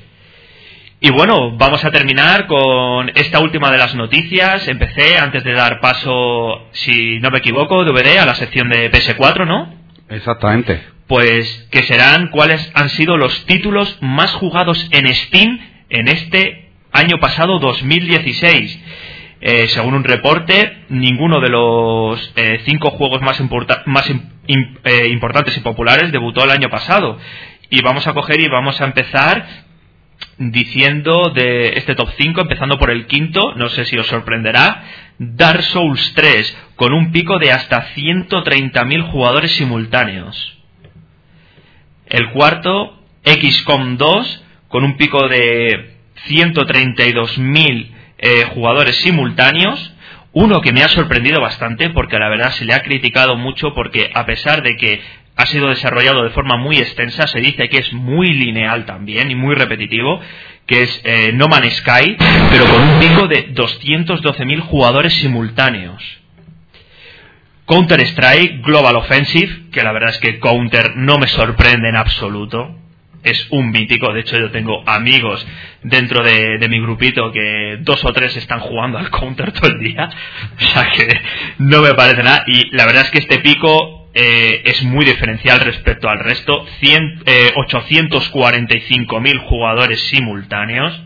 [1.06, 4.68] Y bueno, vamos a terminar con esta última de las noticias.
[4.68, 9.46] Empecé antes de dar paso, si no me equivoco, DVD a la sección de PS4,
[9.46, 9.72] ¿no?
[10.10, 10.82] Exactamente.
[11.06, 15.60] Pues que serán cuáles han sido los títulos más jugados en Steam
[15.92, 18.80] en este año pasado 2016.
[19.42, 23.40] eh, según un reporte, ninguno de los eh, cinco juegos más,
[23.86, 27.20] más eh, importantes y populares debutó el año pasado.
[27.70, 29.65] Y vamos a coger y vamos a empezar
[30.38, 34.84] diciendo de este top 5, empezando por el quinto, no sé si os sorprenderá,
[35.18, 40.58] Dark Souls 3, con un pico de hasta 130.000 jugadores simultáneos.
[42.08, 45.96] El cuarto, XCOM 2, con un pico de
[46.28, 49.94] 132.000 eh, jugadores simultáneos.
[50.34, 54.12] Uno que me ha sorprendido bastante porque la verdad se le ha criticado mucho porque
[54.14, 55.02] a pesar de que
[55.36, 59.36] ha sido desarrollado de forma muy extensa, se dice que es muy lineal también y
[59.36, 60.20] muy repetitivo,
[60.66, 62.16] que es eh, No Man's Sky,
[62.50, 66.02] pero con un pico de 212.000 jugadores simultáneos.
[67.68, 72.76] Counter-Strike Global Offensive, que la verdad es que Counter no me sorprende en absoluto
[73.26, 74.14] es un mítico.
[74.14, 75.46] De hecho, yo tengo amigos
[75.84, 80.10] dentro de, mi grupito que dos o tres están jugando al counter todo el día.
[80.58, 81.08] O sea que
[81.58, 82.44] no me parece nada.
[82.48, 86.66] Y la verdad es que este pico eh, es muy diferencial respecto al resto.
[86.82, 90.98] 845.000 eh, jugadores simultáneos.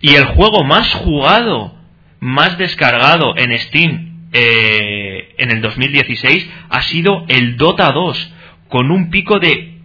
[0.00, 1.74] Y el juego más jugado,
[2.20, 8.32] más descargado en Steam eh, en el 2016 ha sido el Dota 2,
[8.68, 9.80] con un pico de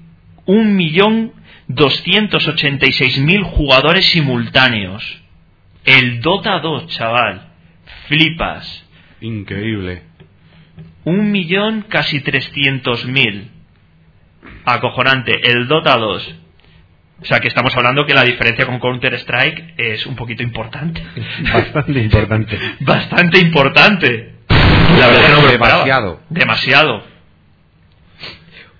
[0.45, 1.33] un millón
[1.69, 5.03] 286.000 jugadores simultáneos.
[5.83, 7.47] El Dota 2, chaval.
[8.07, 8.85] Flipas.
[9.21, 10.03] Increíble.
[11.05, 13.49] Un millón casi 300.000.
[14.65, 15.39] Acojonante.
[15.49, 16.35] El Dota 2.
[17.21, 21.01] O sea que estamos hablando que la diferencia con Counter-Strike es un poquito importante.
[21.53, 22.59] Bastante importante.
[22.81, 24.33] Bastante importante.
[24.99, 26.19] La verdad que no Demasiado.
[26.29, 27.14] Demasiado.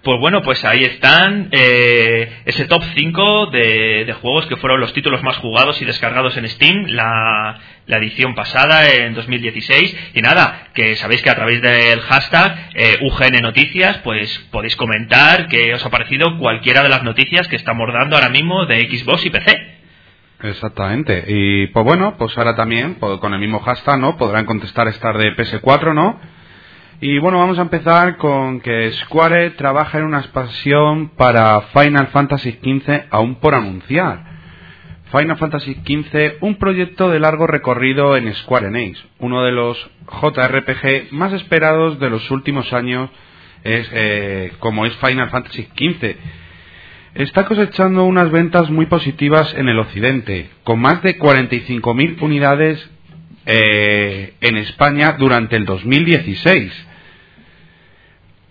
[0.06, 5.24] Pues bueno, pues ahí están eh, ese top 5 de, juegos que fueron los títulos
[5.24, 10.12] más jugados y descargados en Steam, la, edición pasada en 2016.
[10.14, 15.48] Y nada, que sabéis que a través del hashtag eh, UGN Noticias, pues podéis comentar
[15.48, 19.26] qué os ha parecido cualquiera de las noticias que estamos dando ahora mismo de Xbox
[19.26, 19.76] y PC.
[20.44, 21.24] Exactamente.
[21.28, 24.18] Y pues bueno, pues ahora también, pues, con el mismo hashtag, ¿no?
[24.18, 26.35] Podrán contestar estar de PS4, ¿no?
[27.02, 32.52] Y bueno, vamos a empezar con que Square trabaja en una expansión para Final Fantasy
[32.52, 34.24] XV aún por anunciar.
[35.12, 39.78] Final Fantasy XV, un proyecto de largo recorrido en Square Enix, uno de los
[40.10, 43.10] JRPG más esperados de los últimos años,
[43.66, 46.16] es, eh, como es Final Fantasy XV.
[47.14, 52.90] Está cosechando unas ventas muy positivas en el occidente, con más de 45.000 unidades
[53.46, 56.88] eh, en España durante el 2016,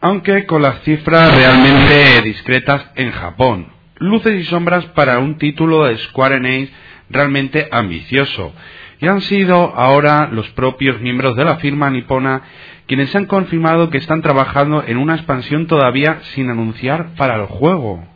[0.01, 3.73] aunque con las cifras realmente discretas en Japón.
[3.97, 6.71] Luces y sombras para un título de Square Enix
[7.11, 8.53] realmente ambicioso.
[9.01, 12.43] Y han sido ahora los propios miembros de la firma nipona
[12.87, 18.07] quienes han confirmado que están trabajando en una expansión todavía sin anunciar para el juego.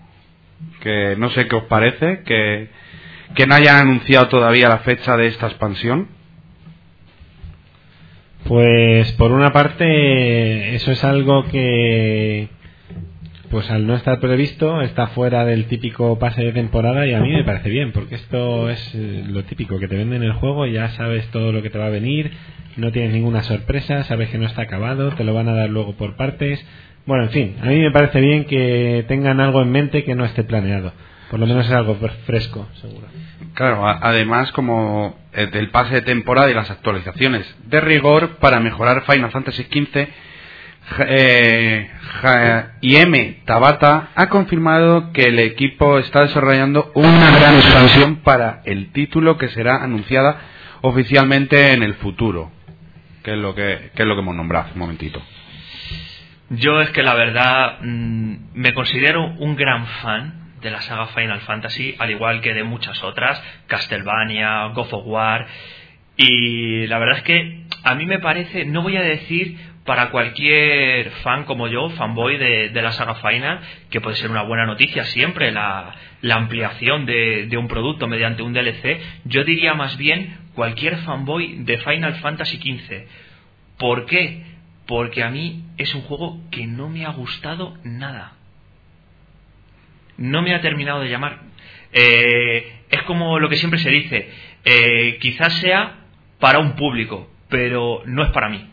[0.80, 2.68] Que no sé qué os parece, que,
[3.34, 6.08] que no hayan anunciado todavía la fecha de esta expansión.
[8.48, 12.48] Pues por una parte eso es algo que
[13.50, 17.30] pues al no estar previsto está fuera del típico pase de temporada y a mí
[17.30, 20.88] me parece bien porque esto es eh, lo típico que te venden el juego ya
[20.92, 22.30] sabes todo lo que te va a venir
[22.78, 25.94] no tienes ninguna sorpresa sabes que no está acabado te lo van a dar luego
[25.96, 26.64] por partes.
[27.04, 30.24] Bueno en fin a mí me parece bien que tengan algo en mente que no
[30.24, 30.94] esté planeado
[31.30, 33.06] por lo menos es algo fresco seguro
[33.54, 39.02] Claro, además como eh, del pase de temporada y las actualizaciones de rigor para mejorar
[39.04, 40.08] Final Fantasy XV,
[41.00, 41.90] eh,
[42.80, 49.36] IM Tabata ha confirmado que el equipo está desarrollando una gran expansión para el título
[49.38, 50.40] que será anunciada
[50.82, 52.52] oficialmente en el futuro,
[53.24, 55.20] que es lo que, que es lo que hemos nombrado hace un momentito.
[56.50, 61.40] Yo es que la verdad mm, me considero un gran fan de la saga Final
[61.40, 65.46] Fantasy, al igual que de muchas otras, Castlevania, God of War.
[66.16, 71.10] Y la verdad es que a mí me parece, no voy a decir para cualquier
[71.22, 75.04] fan como yo, fanboy de, de la saga Final, que puede ser una buena noticia
[75.04, 80.36] siempre la, la ampliación de, de, un producto mediante un DLC, yo diría más bien
[80.54, 83.06] cualquier fanboy de Final Fantasy XV.
[83.78, 84.44] ¿Por qué?
[84.86, 88.37] Porque a mí es un juego que no me ha gustado nada
[90.18, 91.40] no me ha terminado de llamar.
[91.92, 94.30] Eh, es como lo que siempre se dice,
[94.64, 95.96] eh, quizás sea
[96.38, 98.68] para un público, pero no es para mí.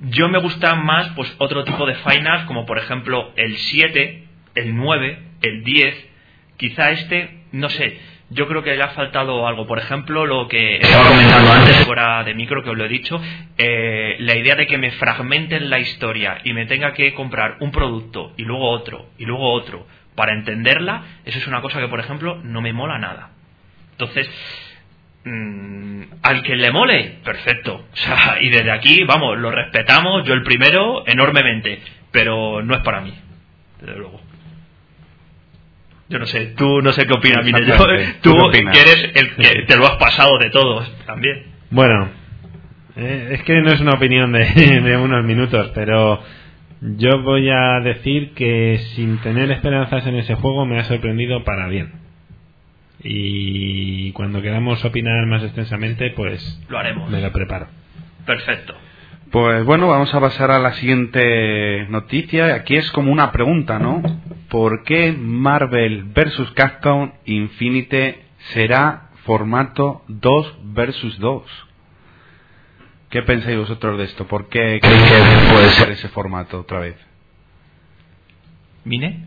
[0.00, 4.76] Yo me gustan más pues otro tipo de finals, como por ejemplo el 7, el
[4.76, 6.08] 9, el 10,
[6.56, 7.98] quizá este, no sé,
[8.30, 9.66] yo creo que le ha faltado algo.
[9.66, 13.20] Por ejemplo, lo que estaba comentando antes, fuera de micro, que os lo he dicho,
[13.56, 17.70] eh, la idea de que me fragmenten la historia y me tenga que comprar un
[17.70, 22.00] producto y luego otro y luego otro para entenderla, eso es una cosa que, por
[22.00, 23.30] ejemplo, no me mola nada.
[23.92, 24.28] Entonces,
[25.24, 27.86] mm, al que le mole, perfecto.
[27.92, 32.82] O sea, y desde aquí, vamos, lo respetamos, yo el primero, enormemente, pero no es
[32.82, 33.14] para mí,
[33.80, 34.27] desde luego.
[36.08, 37.66] Yo no sé, tú no sé qué opinas, Mine.
[37.66, 37.76] Yo-
[38.22, 41.44] tú ¿Tú que eres el que te lo has pasado de todos también.
[41.70, 42.08] Bueno,
[42.96, 44.44] eh, es que no es una opinión de,
[44.84, 46.20] de unos minutos, pero
[46.80, 51.68] yo voy a decir que sin tener esperanzas en ese juego me ha sorprendido para
[51.68, 51.92] bien.
[53.02, 57.10] Y cuando queramos opinar más extensamente, pues Lo haremos.
[57.10, 57.68] me lo preparo.
[58.26, 58.74] Perfecto.
[59.30, 62.54] Pues bueno, vamos a pasar a la siguiente noticia.
[62.54, 64.02] Aquí es como una pregunta, ¿no?
[64.48, 66.52] ¿Por qué Marvel vs.
[66.54, 71.42] Capcom Infinite será formato 2 vs 2?
[73.10, 74.26] ¿Qué pensáis vosotros de esto?
[74.26, 76.96] ¿Por qué creéis que puede ser ese formato otra vez?
[78.84, 79.26] ¿Mine?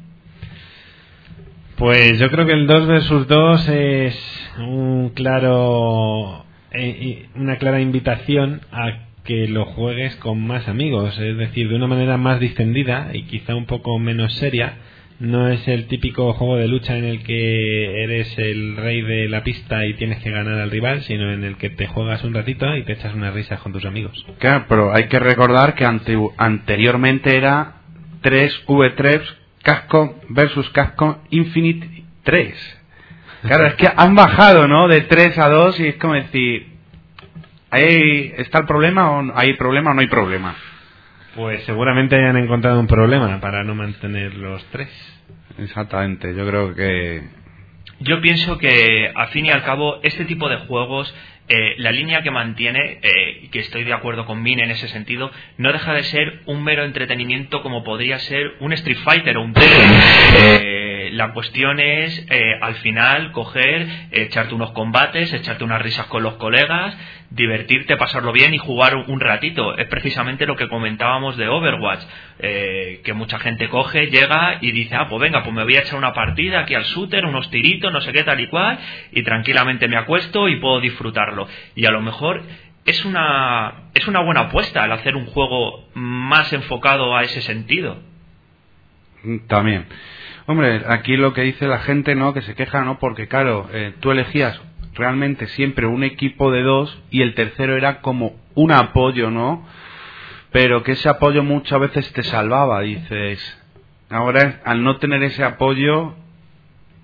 [1.77, 8.61] Pues yo creo que el 2 versus 2 es un claro eh, una clara invitación
[8.71, 13.23] a que lo juegues con más amigos, es decir, de una manera más distendida y
[13.23, 14.77] quizá un poco menos seria.
[15.21, 19.43] No es el típico juego de lucha en el que eres el rey de la
[19.43, 22.75] pista y tienes que ganar al rival, sino en el que te juegas un ratito
[22.75, 24.25] y te echas unas risas con tus amigos.
[24.39, 27.73] Claro, pero hay que recordar que ante- anteriormente era
[28.23, 29.21] 3v3
[29.61, 30.69] Capcom vs.
[30.71, 31.87] Capcom Infinite
[32.23, 32.79] 3.
[33.43, 34.87] Claro, es que han bajado, ¿no?
[34.87, 36.65] De 3 a 2 y es como decir,
[37.69, 40.55] ¿ahí está el problema o hay problema o no hay problema?
[41.35, 44.89] Pues seguramente hayan encontrado un problema para no mantener los tres.
[45.57, 47.21] Exactamente, yo creo que...
[47.99, 51.13] Yo pienso que, al fin y al cabo, este tipo de juegos,
[51.47, 54.87] eh, la línea que mantiene, eh, y que estoy de acuerdo con Min en ese
[54.87, 59.43] sentido, no deja de ser un mero entretenimiento como podría ser un Street Fighter o
[59.43, 59.91] un Tekken.
[60.39, 66.23] Eh, la cuestión es, eh, al final, coger, echarte unos combates, echarte unas risas con
[66.23, 66.97] los colegas,
[67.31, 69.77] divertirte, pasarlo bien y jugar un, ratito.
[69.77, 72.01] Es precisamente lo que comentábamos de Overwatch,
[72.39, 75.79] eh, que mucha gente coge, llega y dice, ah, pues venga, pues me voy a
[75.79, 78.77] echar una partida aquí al shooter, unos tiritos, no sé qué tal y cual,
[79.11, 81.47] y tranquilamente me acuesto y puedo disfrutarlo.
[81.75, 82.43] Y a lo mejor
[82.85, 87.97] es una, es una buena apuesta el hacer un juego más enfocado a ese sentido.
[89.47, 89.85] También.
[90.47, 92.33] Hombre, aquí lo que dice la gente, ¿no?
[92.33, 92.99] Que se queja, ¿no?
[92.99, 94.59] Porque, claro, eh, tú elegías
[94.93, 99.65] realmente siempre un equipo de dos y el tercero era como un apoyo, ¿no?
[100.51, 103.57] Pero que ese apoyo muchas veces te salvaba, dices.
[104.09, 106.15] Ahora, al no tener ese apoyo,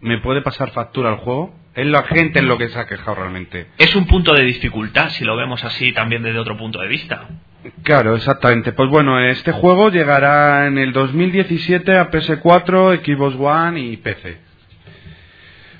[0.01, 1.55] ¿me puede pasar factura al juego?
[1.73, 3.67] Es la gente en lo que se ha quejado realmente.
[3.77, 7.27] Es un punto de dificultad, si lo vemos así también desde otro punto de vista.
[7.83, 8.71] Claro, exactamente.
[8.71, 14.46] Pues bueno, este juego llegará en el 2017 a PS4, Xbox One y PC.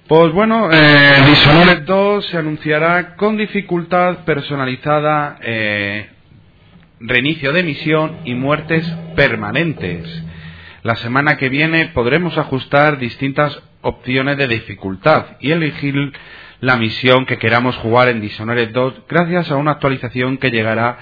[0.07, 6.07] Pues bueno, eh, Dishonored 2 se anunciará con dificultad personalizada, eh,
[7.01, 10.23] reinicio de misión y muertes permanentes.
[10.83, 16.13] La semana que viene podremos ajustar distintas opciones de dificultad y elegir
[16.61, 20.99] la misión que queramos jugar en Dishonored 2 gracias a una actualización que llegará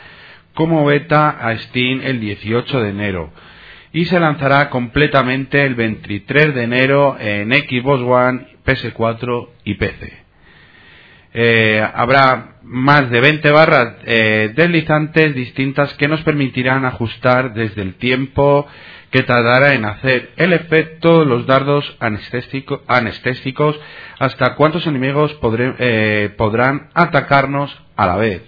[0.55, 3.31] como beta a Steam el 18 de enero
[3.95, 10.13] y se lanzará completamente el 23 de enero en Xbox One, PS4 y PC.
[11.33, 17.95] Eh, habrá más de 20 barras eh, deslizantes distintas que nos permitirán ajustar desde el
[17.95, 18.67] tiempo
[19.11, 23.79] que tardará en hacer el efecto los dardos anestésico- anestésicos
[24.19, 25.39] hasta cuántos enemigos
[25.79, 28.41] eh, podrán atacarnos a la vez.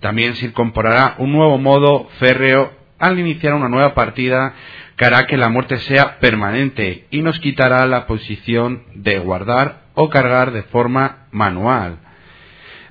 [0.00, 4.54] También se incorporará un nuevo modo férreo al iniciar una nueva partida
[4.96, 10.08] que hará que la muerte sea permanente y nos quitará la posición de guardar o
[10.08, 11.98] cargar de forma manual.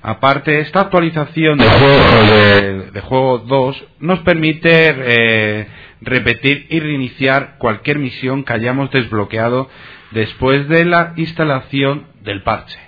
[0.02, 5.66] Aparte, esta actualización de juego, de, juego 2 nos permite eh,
[6.02, 9.70] repetir y reiniciar cualquier misión que hayamos desbloqueado
[10.10, 12.78] después de la instalación del parche.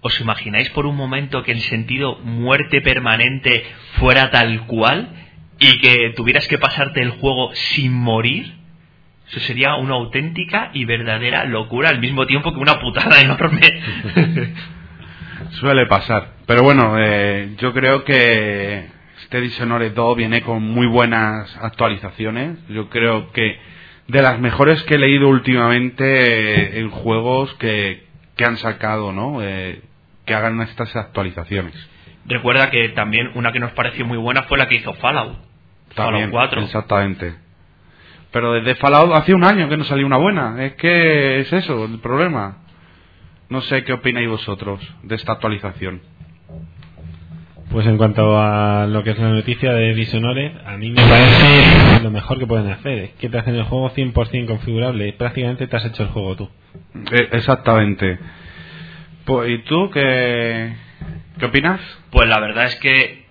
[0.00, 3.64] ¿Os imagináis por un momento que el sentido muerte permanente
[3.98, 5.21] fuera tal cual
[5.62, 8.52] y que tuvieras que pasarte el juego sin morir?
[9.28, 13.60] Eso sería una auténtica y verdadera locura al mismo tiempo que una putada enorme.
[15.52, 16.32] Suele pasar.
[16.46, 18.86] Pero bueno, eh, yo creo que
[19.22, 22.58] este Dishonored 2 viene con muy buenas actualizaciones.
[22.68, 23.58] Yo creo que
[24.08, 28.04] de las mejores que he leído últimamente eh, en juegos que,
[28.36, 29.42] que han sacado, ¿no?
[29.42, 29.80] Eh,
[30.26, 31.74] que hagan estas actualizaciones.
[32.26, 35.51] Recuerda que también una que nos pareció muy buena fue la que hizo Fallout.
[35.94, 36.62] También, Fallout 4.
[36.62, 37.34] Exactamente.
[38.30, 40.64] Pero desde Fallout hace un año que no salió una buena.
[40.64, 42.58] Es que es eso el problema.
[43.48, 46.00] No sé qué opináis vosotros de esta actualización.
[47.70, 52.02] Pues en cuanto a lo que es la noticia de Dishonored, a mí me parece
[52.02, 52.98] lo mejor que pueden hacer.
[52.98, 56.36] Es que te hacen el juego 100% configurable y prácticamente te has hecho el juego
[56.36, 56.50] tú.
[57.12, 58.18] Eh, exactamente.
[59.24, 60.74] Pues, ¿Y tú qué,
[61.38, 61.80] qué opinas?
[62.10, 63.24] Pues la verdad es que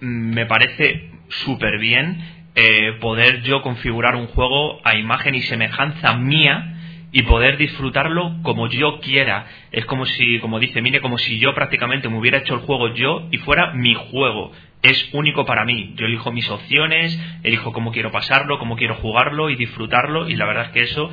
[0.00, 2.22] me parece súper bien
[2.54, 6.76] eh, poder yo configurar un juego a imagen y semejanza mía
[7.12, 9.46] y poder disfrutarlo como yo quiera.
[9.72, 12.94] Es como si, como dice Mine, como si yo prácticamente me hubiera hecho el juego
[12.94, 14.52] yo y fuera mi juego.
[14.82, 15.94] Es único para mí.
[15.96, 20.46] Yo elijo mis opciones, elijo cómo quiero pasarlo, cómo quiero jugarlo y disfrutarlo y la
[20.46, 21.10] verdad es que eso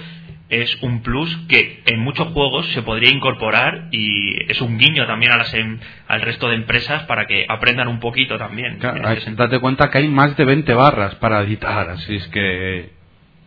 [0.49, 5.31] es un plus que en muchos juegos se podría incorporar y es un guiño también
[5.33, 8.77] a las em- al resto de empresas para que aprendan un poquito también.
[8.77, 12.91] Claro, hay- date cuenta que hay más de 20 barras para editar, así es que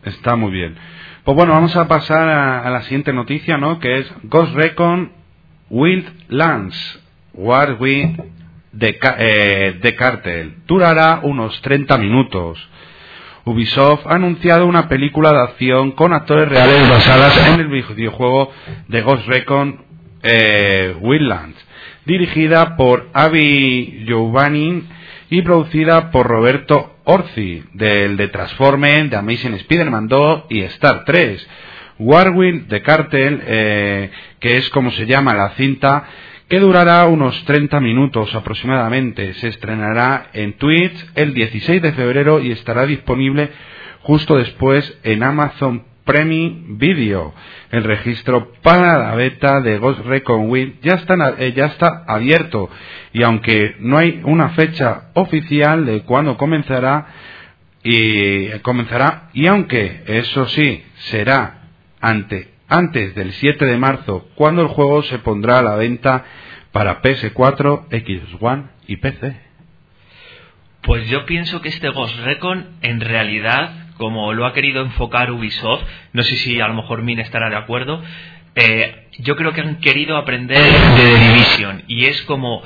[0.04, 0.76] está muy bien.
[1.24, 3.78] Pues bueno, vamos a pasar a, a la siguiente noticia, ¿no?
[3.78, 5.12] Que es Ghost Recon
[5.70, 7.00] Wildlands
[7.34, 8.16] War with
[8.78, 10.54] the, eh, The Cartel.
[10.66, 12.58] Durará unos 30 minutos.
[13.44, 18.52] Ubisoft ha anunciado una película de acción con actores reales basadas en el videojuego
[18.88, 19.84] de Ghost Recon
[20.22, 21.58] eh, Wildlands,
[22.04, 24.84] dirigida por Avi Giovanni
[25.30, 31.48] y producida por Roberto Orci, del de Transformers, de Amazing Spider-Man 2 y Star 3.
[32.00, 34.10] Warwick de Cartel, eh,
[34.40, 36.04] que es como se llama la cinta,
[36.50, 39.34] que durará unos 30 minutos aproximadamente.
[39.34, 43.50] Se estrenará en Twitch el 16 de febrero y estará disponible
[44.02, 47.32] justo después en Amazon Prime Video.
[47.70, 52.68] El registro para la beta de Ghost Recon Wii ya está, eh, ya está abierto
[53.12, 57.06] y aunque no hay una fecha oficial de cuándo comenzará
[57.84, 61.68] y comenzará y aunque eso sí será
[62.00, 66.24] ante antes del 7 de marzo cuando el juego se pondrá a la venta
[66.72, 69.36] para PS4, Xbox One y PC.
[70.82, 75.82] Pues yo pienso que este Ghost Recon, en realidad, como lo ha querido enfocar Ubisoft,
[76.12, 78.02] no sé si a lo mejor Min estará de acuerdo,
[78.54, 81.82] eh, yo creo que han querido aprender de The Division.
[81.86, 82.62] Y es como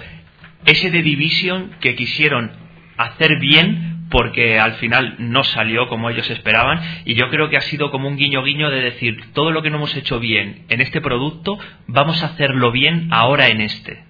[0.65, 2.53] ese The Division que quisieron
[2.97, 7.63] hacer bien porque al final no salió como ellos esperaban y yo creo que ha
[7.63, 10.81] sido como un guiño guiño de decir todo lo que no hemos hecho bien en
[10.81, 11.59] este producto
[11.89, 14.05] vamos a hacerlo bien ahora en este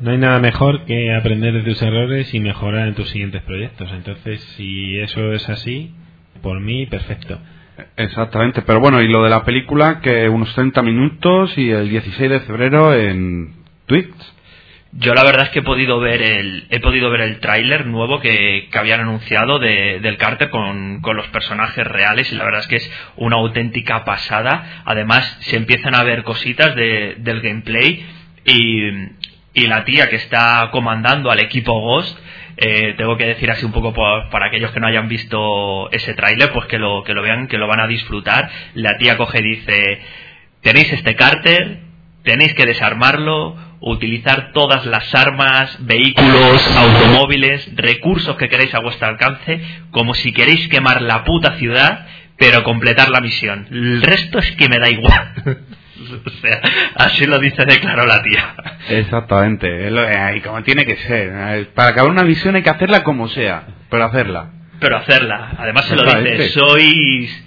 [0.00, 3.88] No hay nada mejor que aprender de tus errores y mejorar en tus siguientes proyectos.
[3.92, 5.92] Entonces, si eso es así,
[6.42, 7.38] por mí, perfecto.
[7.96, 12.30] Exactamente, pero bueno, y lo de la película, que unos 30 minutos y el 16
[12.30, 13.54] de febrero en
[13.86, 14.12] Twitch.
[14.94, 18.20] Yo la verdad es que he podido ver el he podido ver el tráiler nuevo
[18.20, 22.60] que, que habían anunciado de, del Carter con, con los personajes reales y la verdad
[22.60, 24.82] es que es una auténtica pasada.
[24.84, 28.04] Además se empiezan a ver cositas de, del gameplay
[28.44, 29.22] y,
[29.66, 32.18] la tía que está comandando al equipo Ghost
[32.56, 36.52] eh, tengo que decir así un poco para aquellos que no hayan visto ese tráiler
[36.52, 39.42] pues que lo que lo vean que lo van a disfrutar la tía coge y
[39.42, 40.00] dice
[40.62, 48.72] tenéis este cárter tenéis que desarmarlo, utilizar todas las armas, vehículos, automóviles, recursos que queréis
[48.74, 49.60] a vuestro alcance,
[49.90, 52.06] como si queréis quemar la puta ciudad,
[52.38, 53.66] pero completar la misión.
[53.70, 55.32] El resto es que me da igual.
[56.26, 56.60] o sea,
[56.96, 58.54] así lo dice de claro la tía.
[58.88, 61.30] Exactamente, es lo- eh, y como tiene que ser.
[61.34, 64.50] eh, Para acabar una visión hay que hacerla como sea, pero hacerla.
[64.80, 65.52] Pero hacerla.
[65.58, 67.44] Además se lo dice, sois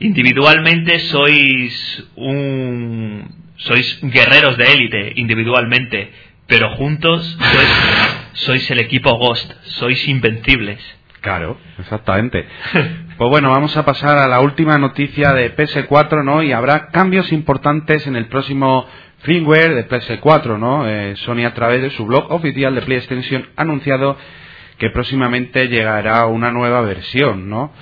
[0.00, 6.12] individualmente sois un sois guerreros de élite individualmente,
[6.46, 10.80] pero juntos sois, sois el equipo Ghost, sois invencibles.
[11.20, 12.46] Claro, exactamente.
[13.16, 16.42] Pues bueno, vamos a pasar a la última noticia de PS4, ¿no?
[16.42, 18.86] Y habrá cambios importantes en el próximo
[19.18, 20.88] firmware de PS4, ¿no?
[20.88, 24.16] Eh, Sony a través de su blog oficial de PlayStation ha anunciado
[24.78, 27.72] que próximamente llegará una nueva versión, ¿no?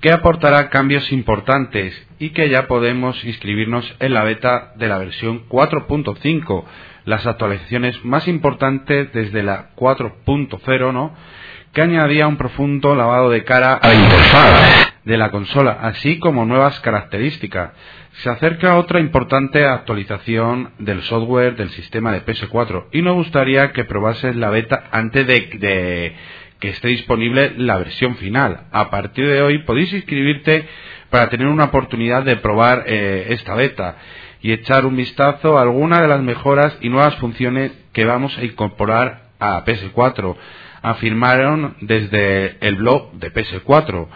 [0.00, 5.48] Que aportará cambios importantes y que ya podemos inscribirnos en la beta de la versión
[5.48, 6.64] 4.5.
[7.04, 11.14] Las actualizaciones más importantes desde la 4.0, ¿no?
[11.72, 16.80] que añadía un profundo lavado de cara a interfaz de la consola, así como nuevas
[16.80, 17.72] características.
[18.22, 23.84] Se acerca otra importante actualización del software del sistema de PS4 y nos gustaría que
[23.84, 26.16] probases la beta antes de
[26.60, 28.64] que esté disponible la versión final.
[28.72, 30.66] A partir de hoy podéis inscribirte
[31.10, 33.96] para tener una oportunidad de probar eh, esta beta.
[34.40, 38.44] y echar un vistazo a algunas de las mejoras y nuevas funciones que vamos a
[38.44, 40.36] incorporar a PS4,
[40.80, 44.06] afirmaron desde el blog de PS4.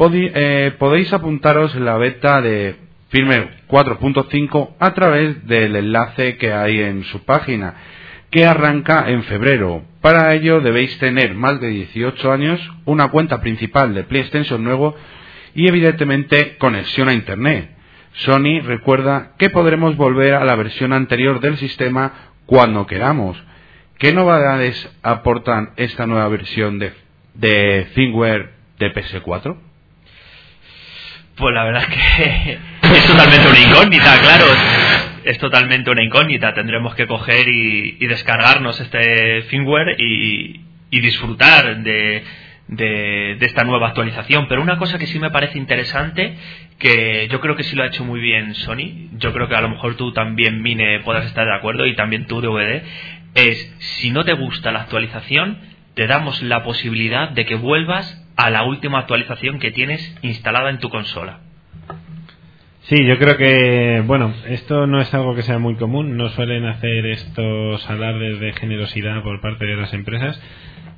[0.00, 2.76] Eh, podéis apuntaros en la beta de
[3.10, 7.74] Firmware 4.5 a través del enlace que hay en su página,
[8.30, 9.82] que arranca en febrero.
[10.00, 14.96] Para ello debéis tener más de 18 años, una cuenta principal de PlayStation nuevo
[15.54, 17.70] y evidentemente conexión a Internet.
[18.14, 22.12] Sony recuerda que podremos volver a la versión anterior del sistema
[22.46, 23.42] cuando queramos.
[23.98, 26.92] ¿Qué novedades aportan esta nueva versión de,
[27.34, 29.56] de firmware de PS4?
[31.36, 32.58] Pues la verdad es que
[32.96, 34.46] es totalmente una incógnita, claro.
[35.24, 36.54] Es totalmente una incógnita.
[36.54, 40.60] Tendremos que coger y, descargarnos este firmware y,
[40.90, 42.24] disfrutar de,
[42.68, 44.48] de, esta nueva actualización.
[44.48, 46.36] Pero una cosa que sí me parece interesante,
[46.78, 49.60] que yo creo que sí lo ha hecho muy bien Sony, yo creo que a
[49.60, 52.82] lo mejor tú también, Mine, puedas estar de acuerdo y también tú, DVD,
[53.34, 55.58] es si no te gusta la actualización,
[55.94, 60.78] te damos la posibilidad de que vuelvas a la última actualización que tienes instalada en
[60.78, 61.40] tu consola.
[62.88, 66.64] Sí, yo creo que, bueno, esto no es algo que sea muy común, no suelen
[66.64, 70.40] hacer estos alardes de generosidad por parte de las empresas,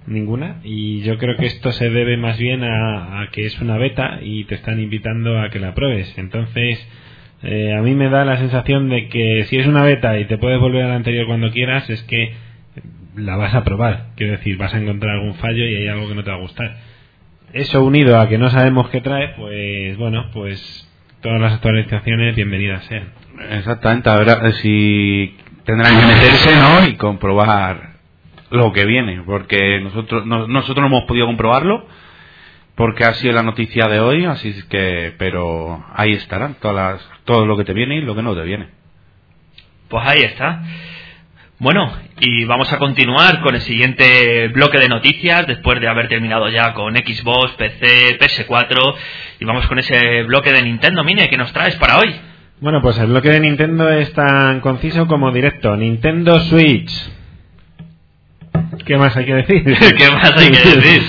[0.07, 4.21] ninguna, y yo creo que esto se debe más bien a, que es una beta
[4.23, 6.17] y te están invitando a que la pruebes.
[6.17, 6.79] Entonces,
[7.43, 10.39] eh, a mí me da la sensación de que si es una beta y te
[10.39, 12.35] puedes volver a la anterior cuando quieras, es que
[13.17, 14.11] la vas a probar.
[14.15, 16.41] Quiero decir, vas a encontrar algún fallo y hay algo que no te va a
[16.41, 16.77] gustar
[17.53, 20.87] eso unido a que no sabemos qué trae, pues bueno, pues
[21.21, 23.13] todas las actualizaciones bienvenidas sean.
[23.51, 26.87] Exactamente, a ver si tendrán que meterse, ¿no?
[26.87, 27.91] Y comprobar
[28.51, 31.87] lo que viene, porque nosotros no, nosotros no hemos podido comprobarlo
[32.75, 37.57] porque ha sido la noticia de hoy, así que, pero ahí estarán todas todo lo
[37.57, 38.69] que te viene y lo que no te viene.
[39.89, 40.63] Pues ahí está.
[41.61, 46.49] Bueno, y vamos a continuar con el siguiente bloque de noticias después de haber terminado
[46.49, 48.95] ya con Xbox, PC, PS4
[49.41, 52.17] y vamos con ese bloque de Nintendo Mini que nos traes para hoy.
[52.63, 55.77] Bueno, pues el bloque de Nintendo es tan conciso como directo.
[55.77, 56.91] Nintendo Switch.
[58.87, 59.63] ¿Qué más hay que decir?
[59.99, 61.03] ¿Qué más hay que decir?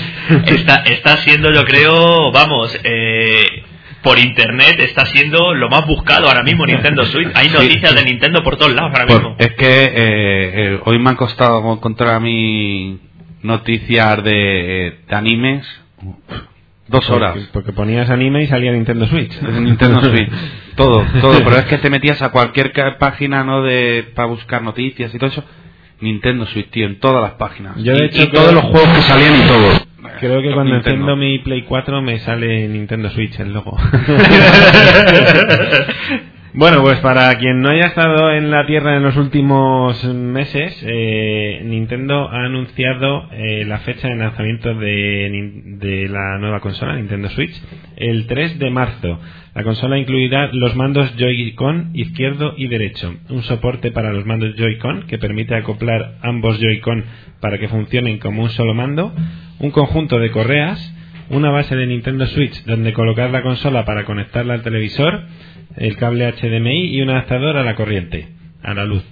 [0.44, 3.64] Está, está siendo, yo creo, vamos, eh,
[4.02, 7.30] por internet está siendo lo más buscado ahora mismo Nintendo Switch.
[7.34, 9.36] Hay noticias de Nintendo por todos lados ahora pues mismo.
[9.38, 12.98] Es que eh, eh, hoy me han costado encontrar a mí
[13.42, 15.66] noticias de, animes.
[16.88, 17.38] Dos horas.
[17.52, 19.40] Porque, ponías anime y salía Nintendo Switch.
[19.60, 20.30] Nintendo Switch.
[20.76, 21.38] todo, todo.
[21.44, 23.62] Pero es que te metías a cualquier página, ¿no?
[23.62, 25.44] De, para buscar noticias y todo eso.
[26.00, 27.76] Nintendo Switch, tío, en todas las páginas.
[27.76, 29.81] Yo, de hecho, y todos los juegos que salían y todo.
[30.22, 33.76] Creo que cuando enciendo mi Play 4 me sale Nintendo Switch el logo.
[36.54, 41.62] Bueno, pues para quien no haya estado en la Tierra en los últimos meses, eh,
[41.64, 47.54] Nintendo ha anunciado eh, la fecha de lanzamiento de, de, la nueva consola, Nintendo Switch,
[47.96, 49.18] el 3 de marzo.
[49.54, 55.06] La consola incluirá los mandos Joy-Con izquierdo y derecho, un soporte para los mandos Joy-Con
[55.06, 57.06] que permite acoplar ambos Joy-Con
[57.40, 59.14] para que funcionen como un solo mando,
[59.62, 60.94] un conjunto de correas,
[61.30, 65.22] una base de Nintendo Switch donde colocar la consola para conectarla al televisor,
[65.76, 68.28] el cable HDMI y un adaptador a la corriente,
[68.62, 69.04] a la luz.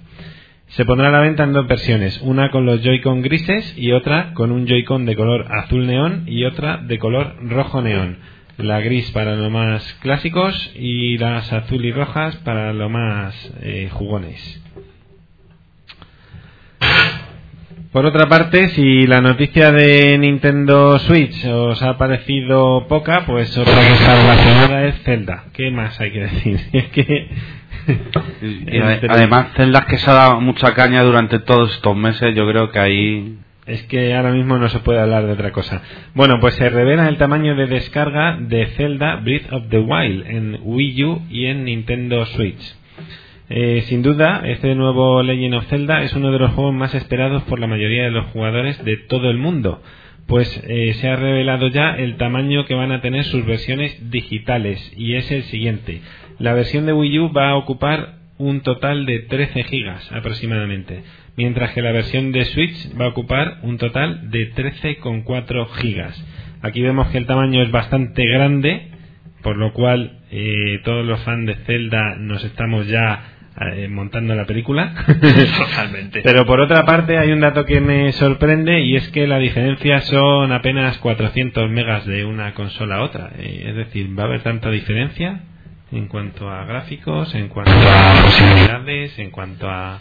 [0.67, 4.33] Se pondrá a la venta en dos versiones, una con los Joy-Con grises y otra
[4.33, 8.19] con un Joy-Con de color azul neón y otra de color rojo neón.
[8.57, 13.89] La gris para los más clásicos y las azul y rojas para los más eh,
[13.91, 14.61] jugones.
[17.91, 23.73] Por otra parte, si la noticia de Nintendo Switch os ha parecido poca, pues otra
[23.73, 25.43] cosa relacionada es Zelda.
[25.51, 26.59] ¿Qué más hay que decir?
[26.73, 27.29] Es que
[29.09, 32.79] además Zelda que se ha dado mucha caña durante todos estos meses, yo creo que
[32.79, 35.81] ahí es que ahora mismo no se puede hablar de otra cosa.
[36.13, 40.59] Bueno, pues se revela el tamaño de descarga de Zelda Breath of the Wild en
[40.63, 42.75] Wii U y en Nintendo Switch.
[43.53, 47.43] Eh, sin duda, este nuevo Legend of Zelda es uno de los juegos más esperados
[47.43, 49.83] por la mayoría de los jugadores de todo el mundo,
[50.25, 54.93] pues eh, se ha revelado ya el tamaño que van a tener sus versiones digitales
[54.95, 55.99] y es el siguiente.
[56.39, 61.03] La versión de Wii U va a ocupar un total de 13 gigas aproximadamente,
[61.35, 66.25] mientras que la versión de Switch va a ocupar un total de 13,4 gigas.
[66.61, 68.91] Aquí vemos que el tamaño es bastante grande,
[69.43, 73.30] por lo cual eh, todos los fans de Zelda nos estamos ya
[73.89, 74.93] montando la película.
[75.05, 76.21] Totalmente.
[76.23, 80.01] Pero por otra parte hay un dato que me sorprende y es que la diferencia
[80.01, 83.31] son apenas 400 megas de una consola a otra.
[83.37, 85.41] Eh, es decir, ¿va a haber tanta diferencia
[85.91, 89.99] en cuanto a gráficos, en cuanto a posibilidades, en cuanto a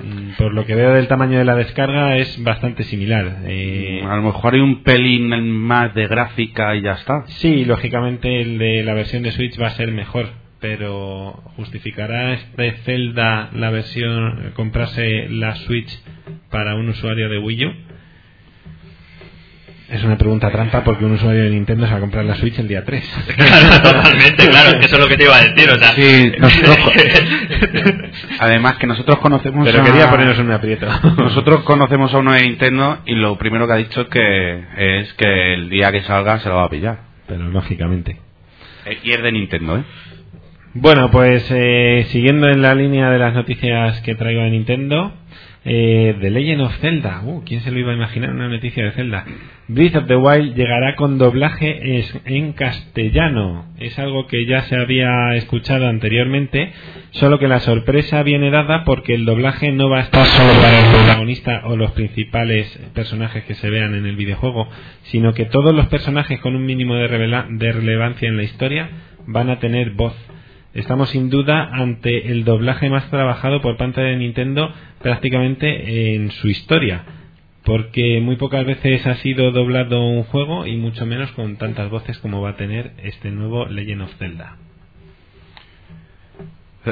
[0.00, 3.38] mm, por lo que veo del tamaño de la descarga es bastante similar.
[3.46, 7.24] Eh, A lo mejor hay un pelín más de gráfica y ya está.
[7.26, 10.28] sí, lógicamente el de la versión de Switch va a ser mejor,
[10.60, 15.90] pero justificará este Zelda la versión comprarse la Switch
[16.50, 17.72] para un usuario de Wii U.
[19.90, 22.58] Es una pregunta trampa porque un usuario de Nintendo se va a comprar la Switch
[22.58, 23.02] el día 3.
[23.36, 25.92] Claro, totalmente, claro, es que eso es lo que te iba a decir, o sea...
[25.94, 26.76] Sí, nosotros-
[28.40, 29.84] Además que nosotros conocemos Pero a...
[29.86, 30.86] quería ponernos en un aprieto.
[31.16, 34.64] Nosotros conocemos a uno de Nintendo y lo primero que ha dicho es que
[35.02, 36.98] es que el día que salga se lo va a pillar.
[37.26, 38.18] Pero lógicamente.
[38.84, 39.84] Eh, Y es de Nintendo, ¿eh?
[40.80, 45.12] Bueno, pues eh, siguiendo en la línea de las noticias que traigo de Nintendo,
[45.64, 47.22] eh, The Legend of Zelda.
[47.24, 49.24] Uh, ¿Quién se lo iba a imaginar una noticia de Zelda?
[49.66, 53.64] Breath of the Wild llegará con doblaje en castellano.
[53.80, 56.72] Es algo que ya se había escuchado anteriormente,
[57.10, 60.78] solo que la sorpresa viene dada porque el doblaje no va a estar solo para
[60.78, 64.68] el protagonista o los principales personajes que se vean en el videojuego,
[65.02, 68.90] sino que todos los personajes con un mínimo de, de relevancia en la historia
[69.26, 70.14] van a tener voz.
[70.74, 76.48] Estamos sin duda ante el doblaje más trabajado por parte de Nintendo prácticamente en su
[76.48, 77.02] historia,
[77.64, 82.18] porque muy pocas veces ha sido doblado un juego y mucho menos con tantas voces
[82.18, 84.56] como va a tener este nuevo Legend of Zelda.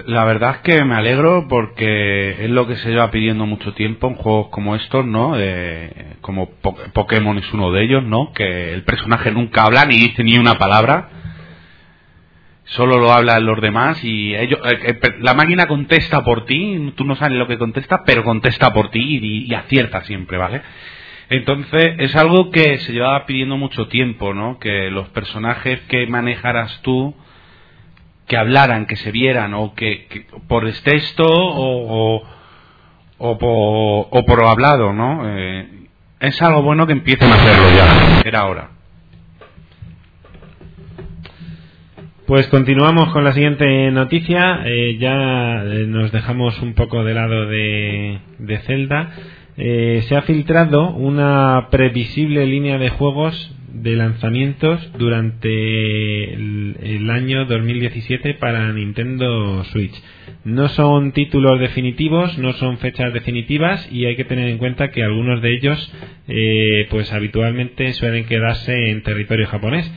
[0.06, 4.08] La verdad es que me alegro porque es lo que se lleva pidiendo mucho tiempo
[4.08, 5.34] en juegos como estos, ¿no?
[5.38, 8.32] Eh, como Po- Pokémon es uno de ellos, ¿no?
[8.34, 11.10] Que el personaje nunca habla ni dice ni una palabra.
[12.66, 17.04] Solo lo hablan los demás y ellos, eh, eh, la máquina contesta por ti, tú
[17.04, 20.62] no sabes lo que contesta, pero contesta por ti y, acierta siempre, ¿vale?
[21.30, 24.58] Entonces es algo que se llevaba pidiendo mucho tiempo, ¿no?
[24.58, 27.14] Que los personajes que manejaras tú
[28.26, 32.22] que hablaran, que se vieran, o que, por texto o,
[33.18, 35.22] o, por, o por hablado, ¿no?
[35.24, 35.68] Eh,
[36.18, 38.22] es algo bueno que empiecen a hacerlo ya.
[38.24, 38.75] Era hora.
[42.26, 44.62] Pues continuamos con la siguiente noticia.
[44.64, 48.18] Eh, ya eh, nos dejamos un poco de lado de,
[48.66, 49.12] Zelda.
[49.56, 57.44] Eh, se ha filtrado una previsible línea de juegos de lanzamientos durante el, el año
[57.44, 59.94] 2017 para Nintendo Switch.
[60.44, 65.04] No son títulos definitivos, no son fechas definitivas y hay que tener en cuenta que
[65.04, 65.92] algunos de ellos
[66.26, 69.88] eh, pues habitualmente suelen quedarse en territorio japonés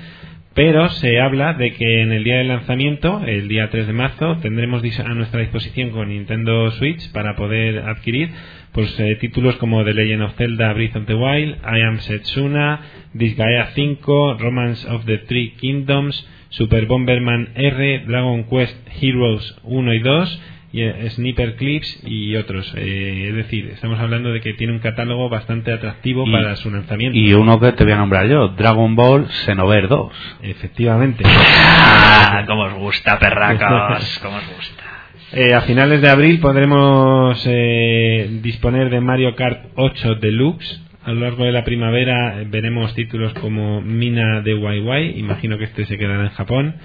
[0.60, 4.40] pero se habla de que en el día del lanzamiento, el día 3 de marzo,
[4.42, 8.30] tendremos a nuestra disposición con Nintendo Switch para poder adquirir
[8.74, 12.82] pues eh, títulos como The Legend of Zelda Breath of the Wild, I Am Setsuna,
[13.14, 20.00] Disgaea 5, Romance of the Three Kingdoms, Super Bomberman R, Dragon Quest Heroes 1 y
[20.00, 20.42] 2,
[20.72, 22.74] y, eh, Sniper Clips y otros.
[22.78, 26.70] Eh, es decir, estamos hablando de que tiene un catálogo bastante atractivo Y- para su
[26.72, 27.18] lanzamiento.
[27.18, 30.14] Y uno que te voy a nombrar yo, Dragon Ball Xenoverse 2.
[30.44, 31.24] Efectivamente.
[31.26, 34.84] Ah, cómo os gusta, perracos, cómo os gusta.
[35.32, 40.82] Eh, a finales de abril podremos eh, disponer de Mario Kart 8 Deluxe.
[41.04, 45.86] A lo largo de la primavera veremos títulos como Mina de YY, imagino que este
[45.86, 46.76] se quedará en Japón,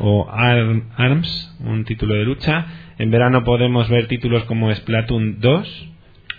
[0.00, 2.66] o Arm- ARMS, un título de lucha.
[2.98, 5.88] En verano podemos ver títulos como Splatoon 2,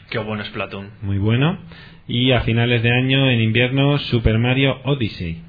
[0.10, 0.90] Qué bueno es Platoon.
[1.02, 1.58] muy bueno.
[2.08, 5.42] Y a finales de año, en invierno, Super Mario Odyssey.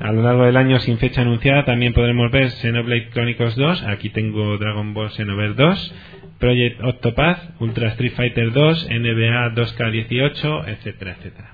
[0.00, 3.82] A lo largo del año, sin fecha anunciada, también podremos ver Xenoblade Chronicles 2.
[3.84, 5.94] Aquí tengo Dragon Ball Xenoverse 2.
[6.38, 11.50] Project Octopath, Ultra Street Fighter 2, NBA 2K18, etcétera, etcétera.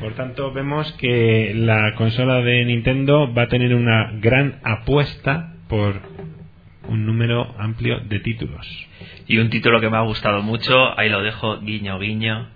[0.00, 6.13] Por tanto, vemos que la consola de Nintendo va a tener una gran apuesta por
[6.88, 8.66] un número amplio de títulos.
[9.26, 12.48] Y un título que me ha gustado mucho, ahí lo dejo, guiño, guiño.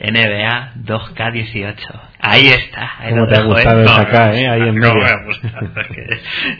[0.00, 1.76] NBA 2K18.
[2.20, 2.90] Ahí está.
[2.98, 3.84] Ahí ¿Cómo lo te ha dejo, gustado ¿eh?
[3.84, 4.48] esa K, eh?
[4.48, 4.94] Ahí en no, medio.
[4.94, 6.06] me ha gustado, porque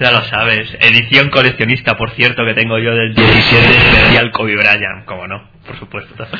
[0.00, 0.76] ya lo sabes.
[0.80, 5.04] Edición coleccionista, por cierto, que tengo yo del 17 especial Kobe Bryant.
[5.06, 6.26] Como no, por supuesto.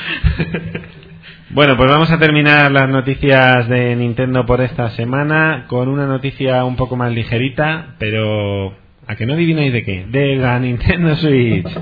[1.54, 6.64] Bueno, pues vamos a terminar las noticias de Nintendo por esta semana con una noticia
[6.64, 8.74] un poco más ligerita, pero
[9.06, 10.04] ¿a que no adivináis de qué?
[10.08, 11.64] De la Nintendo Switch.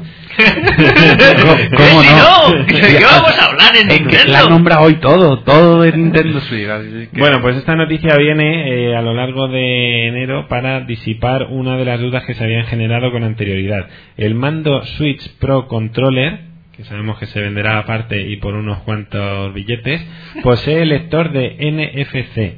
[1.76, 2.64] ¿Cómo no?
[2.64, 4.32] ¿de qué vamos a hablar en Nintendo?
[4.32, 6.66] la nombra hoy todo, todo de Nintendo Switch.
[7.12, 11.76] que- Bueno, pues esta noticia viene eh, a lo largo de enero para disipar una
[11.76, 13.86] de las dudas que se habían generado con anterioridad.
[14.16, 16.40] El mando Switch Pro Controller,
[16.76, 20.04] que sabemos que se venderá aparte y por unos cuantos billetes,
[20.42, 22.54] posee lector de NFC.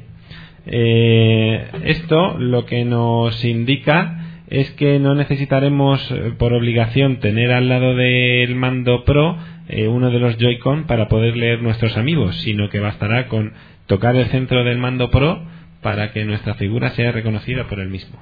[0.65, 4.19] Eh, esto lo que nos indica
[4.53, 9.35] es que no necesitaremos eh, por obligación tener al lado del mando Pro
[9.67, 13.53] eh, uno de los Joy-Con para poder leer nuestros amigos, sino que bastará con
[13.87, 15.41] tocar el centro del mando Pro
[15.81, 18.19] para que nuestra figura sea reconocida por el mismo.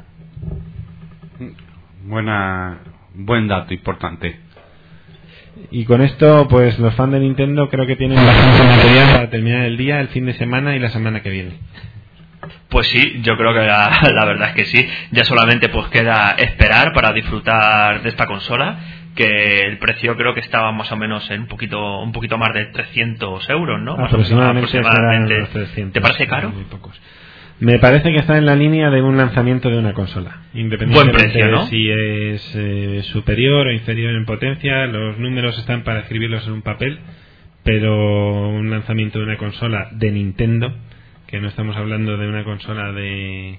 [2.05, 2.79] Buena,
[3.13, 4.39] buen dato, importante.
[5.69, 9.65] Y con esto, pues los fans de Nintendo creo que tienen bastante material para terminar
[9.65, 11.57] el día, el fin de semana y la semana que viene.
[12.69, 14.87] Pues sí, yo creo que la, la, verdad es que sí.
[15.11, 18.79] Ya solamente pues queda esperar para disfrutar de esta consola,
[19.15, 22.53] que el precio creo que estaba más o menos en un poquito un poquito más
[22.53, 23.93] de 300 euros, ¿no?
[23.93, 24.77] Aproximadamente.
[24.77, 25.47] aproximadamente.
[25.51, 26.49] 300, ¿Te parece caro?
[26.49, 26.99] Muy pocos.
[27.61, 30.41] Me parece que está en la línea de un lanzamiento de una consola.
[30.55, 31.65] Independientemente Buen precio, ¿no?
[31.65, 36.53] de si es eh, superior o inferior en potencia, los números están para escribirlos en
[36.53, 36.97] un papel,
[37.63, 40.73] pero un lanzamiento de una consola de Nintendo,
[41.31, 43.57] que no estamos hablando de una consola de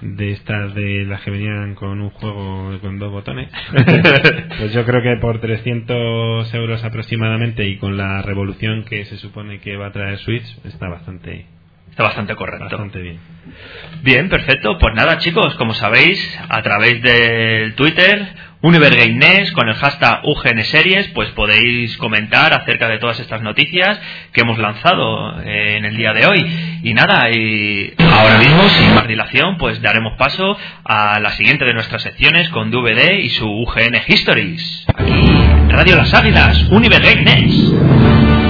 [0.00, 3.48] de estas de las que venían con un juego con dos botones
[4.58, 9.60] pues yo creo que por 300 euros aproximadamente y con la revolución que se supone
[9.60, 11.46] que va a traer Switch está bastante
[11.90, 12.64] Está bastante correcto.
[12.64, 13.18] bastante bien
[14.02, 14.76] Bien, perfecto.
[14.78, 18.26] Pues nada, chicos, como sabéis, a través del Twitter,
[18.64, 24.00] UniverGameNet, con el hashtag UGNSeries, pues podéis comentar acerca de todas estas noticias
[24.32, 26.80] que hemos lanzado eh, en el día de hoy.
[26.82, 31.74] Y nada, y ahora mismo, sin más dilación, pues daremos paso a la siguiente de
[31.74, 34.86] nuestras secciones con DVD y su UGN Histories.
[34.96, 35.30] Aquí,
[35.68, 38.43] Radio Las Águilas, UniverGameNet.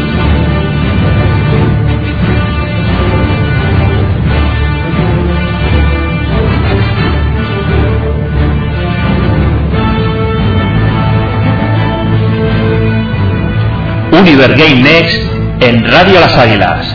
[14.19, 15.23] Univer Game Next
[15.61, 16.87] en Radio Las Águilas.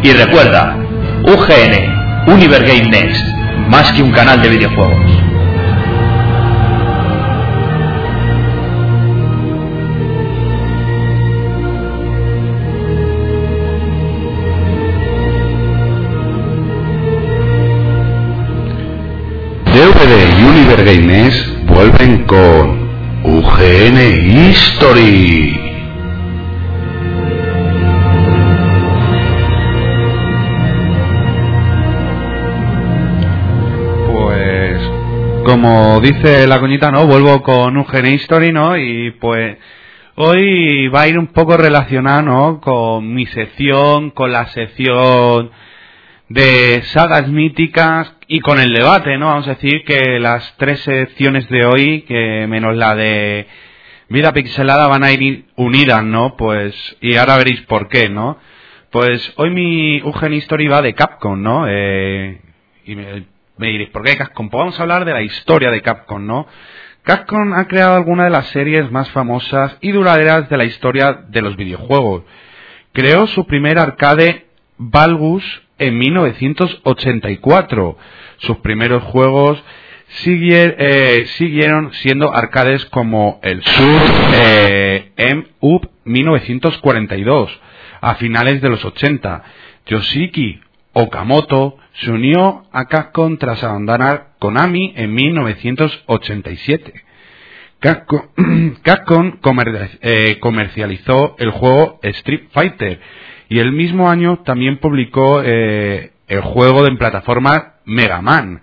[0.03, 0.77] Y recuerda,
[1.23, 3.21] UGN, Univer Game Next,
[3.67, 5.20] más que un canal de videojuegos.
[20.03, 22.89] Y Univer Games vuelven con
[23.23, 23.99] UGN
[24.49, 25.59] History.
[34.11, 34.81] Pues,
[35.45, 37.05] como dice la coñita, ¿no?
[37.05, 38.75] Vuelvo con UGN History, ¿no?
[38.77, 39.57] Y pues,
[40.15, 42.59] hoy va a ir un poco relacionado.
[42.59, 45.51] Con mi sección, con la sección
[46.33, 49.27] de sagas míticas y con el debate, ¿no?
[49.27, 53.47] Vamos a decir que las tres secciones de hoy, que menos la de
[54.07, 56.37] vida pixelada, van a ir unidas, ¿no?
[56.37, 58.37] Pues, y ahora veréis por qué, ¿no?
[58.91, 61.65] Pues hoy mi Eugen History va de Capcom, ¿no?
[61.67, 62.39] Eh,
[62.85, 63.25] y me,
[63.57, 64.49] diréis, ¿por qué Capcom?
[64.49, 66.47] Pues vamos a hablar de la historia de Capcom, ¿no?
[67.03, 71.41] Capcom ha creado algunas de las series más famosas y duraderas de la historia de
[71.41, 72.23] los videojuegos.
[72.93, 74.45] Creó su primer arcade
[74.77, 75.43] Valgus
[75.81, 77.97] en 1984.
[78.37, 79.63] Sus primeros juegos
[80.25, 84.01] eh, siguieron siendo arcades como el Sur
[84.33, 87.59] eh, M-UP 1942
[88.01, 89.43] a finales de los 80.
[89.85, 90.59] Yoshiki
[90.93, 97.03] Okamoto se unió a Capcom tras abandonar Konami en 1987.
[98.83, 99.37] Capcom,
[100.01, 102.99] eh, comercializó el juego Street Fighter
[103.51, 108.61] y el mismo año también publicó eh, el juego de plataforma Mega Man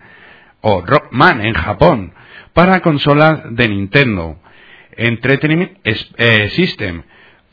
[0.63, 2.15] o Rockman en Japón
[2.55, 4.39] para consolas de Nintendo.
[4.97, 7.03] Entertainment eh, System.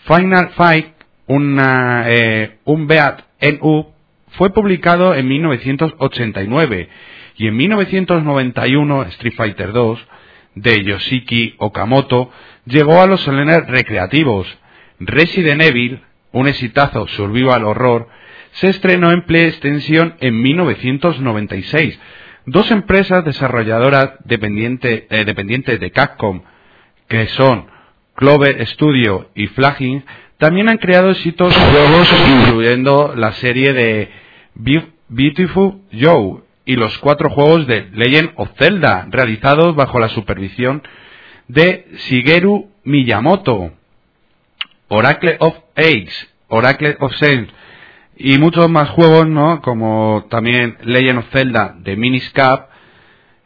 [0.07, 0.93] Final Fight,
[1.27, 3.88] una, eh, un Beat NU,
[4.38, 6.89] fue publicado en 1989
[7.36, 10.07] y en 1991 Street Fighter 2
[10.55, 12.31] de Yoshiki Okamoto
[12.63, 14.47] llegó a los salones recreativos.
[14.99, 15.99] Resident Evil,
[16.36, 18.07] un exitazo survival horror,
[18.51, 21.99] se estrenó en PlayStation en 1996.
[22.45, 26.41] Dos empresas desarrolladoras dependiente- eh, dependientes de Capcom,
[27.07, 27.67] que son
[28.15, 30.03] Clover Studio y Flagging,
[30.38, 32.07] también han creado exitosos juegos
[32.47, 34.09] incluyendo la serie de
[34.55, 40.81] Be- Beautiful Joe y los cuatro juegos de Legend of Zelda realizados bajo la supervisión
[41.47, 43.71] de Shigeru Miyamoto.
[44.95, 46.11] Oracle of Age,
[46.47, 47.53] Oracle of Saints
[48.17, 49.61] y muchos más juegos, ¿no?
[49.61, 52.69] Como también Legend of Zelda de Miniscap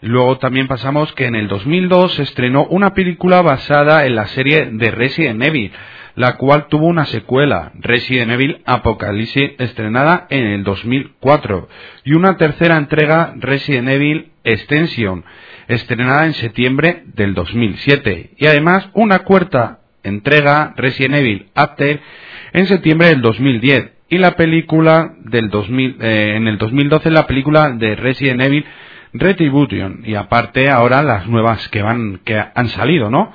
[0.01, 4.69] Luego también pasamos que en el 2002 se estrenó una película basada en la serie
[4.71, 5.73] de Resident Evil,
[6.15, 11.67] la cual tuvo una secuela, Resident Evil Apocalypse, estrenada en el 2004,
[12.05, 15.25] y una tercera entrega, Resident Evil Extension,
[15.67, 21.99] estrenada en septiembre del 2007, y además una cuarta entrega, Resident Evil After,
[22.53, 27.71] en septiembre del 2010, y la película del 2000, eh, en el 2012 la película
[27.71, 28.65] de Resident Evil
[29.13, 33.31] Retribution y aparte ahora las nuevas que van que han salido, ¿no?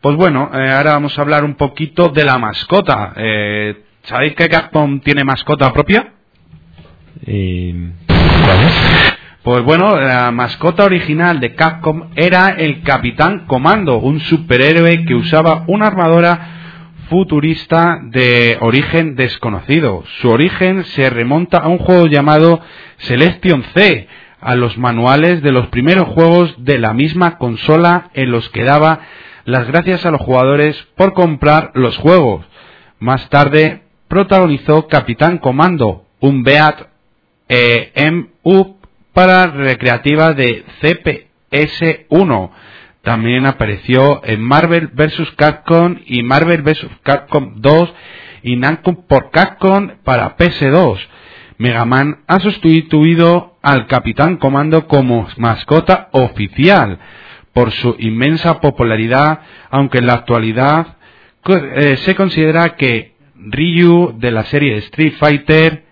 [0.00, 3.12] Pues bueno, eh, ahora vamos a hablar un poquito de la mascota.
[3.16, 6.12] Eh, ¿Sabéis que Capcom tiene mascota propia?
[7.24, 9.13] ¿Cuál es?
[9.44, 15.64] Pues bueno, la mascota original de Capcom era el Capitán Comando, un superhéroe que usaba
[15.66, 16.48] una armadura
[17.10, 20.02] futurista de origen desconocido.
[20.22, 22.58] Su origen se remonta a un juego llamado
[23.00, 24.08] Celestion C,
[24.40, 29.00] a los manuales de los primeros juegos de la misma consola en los que daba
[29.44, 32.46] las gracias a los jugadores por comprar los juegos.
[32.98, 36.88] Más tarde protagonizó Capitán Comando, un Beat
[37.46, 38.83] EMU
[39.14, 42.50] para recreativa de CPS1.
[43.02, 45.30] También apareció en Marvel vs.
[45.36, 46.88] Capcom y Marvel vs.
[47.02, 47.94] Capcom 2
[48.42, 50.98] y Namco por Capcom para PS2.
[51.58, 56.98] Mega Man ha sustituido al Capitán Comando como mascota oficial
[57.52, 59.40] por su inmensa popularidad,
[59.70, 60.96] aunque en la actualidad
[61.46, 65.83] eh, se considera que Ryu de la serie Street Fighter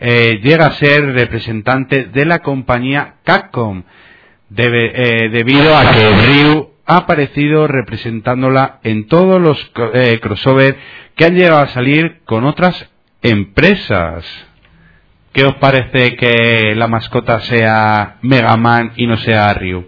[0.00, 3.82] eh, llega a ser representante de la compañía Capcom,
[4.56, 9.72] eh, debido a que Ryu ha aparecido representándola en todos los
[10.20, 10.78] crossover
[11.16, 12.90] que han llegado a salir con otras
[13.22, 14.24] empresas.
[15.32, 19.86] ¿Qué os parece que la mascota sea Mega Man y no sea Ryu?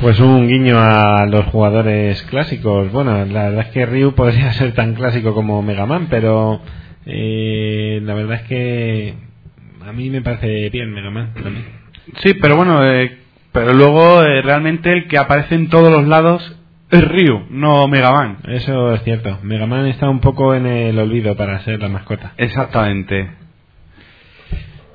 [0.00, 2.90] Pues un guiño a los jugadores clásicos.
[2.92, 6.60] Bueno, la verdad es que Ryu podría ser tan clásico como Mega Man, pero
[7.06, 9.14] eh, la verdad es que
[9.84, 11.64] a mí me parece bien Mega Man también.
[12.22, 13.18] Sí, pero bueno, eh,
[13.52, 16.58] pero luego eh, realmente el que aparece en todos los lados
[16.90, 18.38] es Ryu, no Mega Man.
[18.48, 19.38] Eso es cierto.
[19.42, 22.32] Mega Man está un poco en el olvido para ser la mascota.
[22.36, 23.41] Exactamente.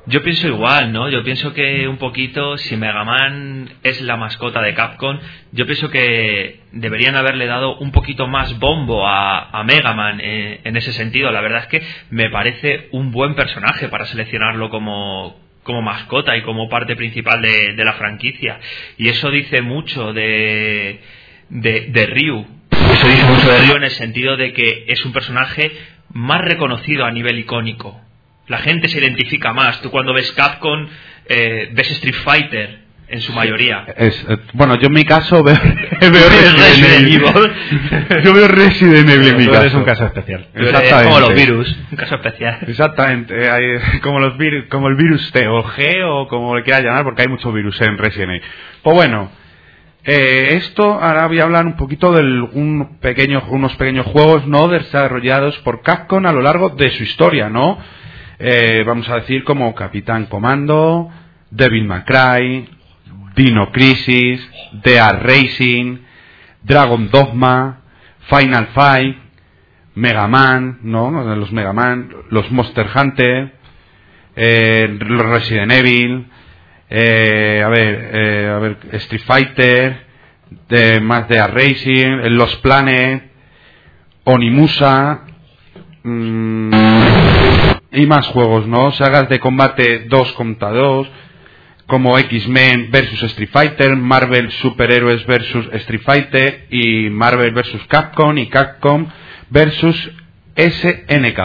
[0.09, 1.09] Yo pienso igual, ¿no?
[1.09, 5.19] Yo pienso que un poquito, si Mega Man es la mascota de Capcom,
[5.51, 10.61] yo pienso que deberían haberle dado un poquito más bombo a, a Mega Man eh,
[10.63, 11.29] en ese sentido.
[11.31, 16.41] La verdad es que me parece un buen personaje para seleccionarlo como, como mascota y
[16.41, 18.61] como parte principal de, la franquicia.
[18.97, 21.01] Y eso dice mucho de,
[21.49, 22.47] de Ryu.
[22.71, 25.69] Eso dice mucho de Ryu en el sentido de que es un personaje
[26.13, 28.06] más reconocido a nivel icónico
[28.47, 29.81] la gente se identifica más.
[29.81, 30.87] Tú cuando ves Capcom,
[31.27, 33.85] eh, ves Street Fighter en su mayoría.
[33.95, 35.55] Es, eh, bueno, yo en mi caso veo,
[36.01, 37.23] veo Resident Evil.
[38.23, 39.61] yo veo Resident Evil en mi caso.
[39.61, 40.47] eres un caso especial.
[40.53, 42.59] Eres como los virus, un caso especial.
[42.67, 46.83] Exactamente, hay- como, los virus, como el virus T o G o como le quieras
[46.83, 48.41] llamar, porque hay muchos virus en Resident Evil.
[48.83, 49.31] Pues bueno,
[50.03, 54.67] eh, esto ahora voy a hablar un poquito de un pequeño, unos pequeños juegos no
[54.67, 57.77] desarrollados por Capcom a lo largo de su historia, ¿no?
[58.39, 61.09] Eh, vamos a decir como Capitán Comando,
[61.49, 62.69] Devil May Cry,
[63.35, 64.47] Dino Crisis,
[64.83, 65.97] Dead Racing,
[66.61, 67.81] Dragon Dogma,
[68.29, 69.17] Final Fight,
[69.95, 71.09] Mega Man, ¿no?
[71.35, 73.53] Los Mega Man, los Monster Hunter,
[74.35, 76.27] eh, Resident Evil,
[76.89, 80.05] eh, a ver, eh, a ver, Street Fighter,
[80.69, 83.23] de, más de Racing, eh, Los Planet,
[84.23, 85.21] Onimusa,
[86.03, 87.06] mm,
[87.97, 88.91] y más juegos, ¿no?
[88.91, 91.07] Sagas de combate 2 contra 2,
[91.87, 98.47] como X-Men versus Street Fighter, Marvel Superhéroes versus Street Fighter y Marvel versus Capcom y
[98.47, 99.07] Capcom
[99.49, 100.11] versus
[100.55, 101.39] SNK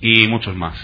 [0.00, 0.74] y muchos más.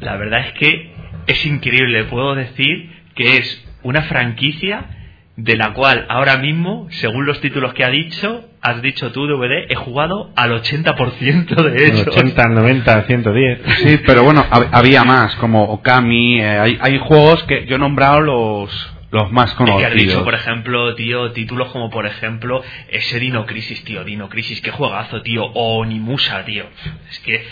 [0.00, 0.92] La verdad es que
[1.26, 2.04] es increíble.
[2.04, 4.97] Puedo decir que es una franquicia
[5.40, 9.66] de la cual ahora mismo, según los títulos que ha dicho, has dicho tú, DVD,
[9.70, 12.08] he jugado al 80% de ellos.
[12.08, 13.60] 80, 90, 110.
[13.78, 17.78] Sí, pero bueno, hab- había más, como Okami, eh, hay, hay juegos que yo he
[17.78, 19.94] nombrado los, los más Es que has conocidos.
[19.94, 22.60] dicho, por ejemplo, tío, títulos como, por ejemplo,
[22.90, 26.64] ese Dino Crisis, tío, Dino Crisis, qué juegazo, tío, o Onimusa, tío.
[27.10, 27.44] Es que,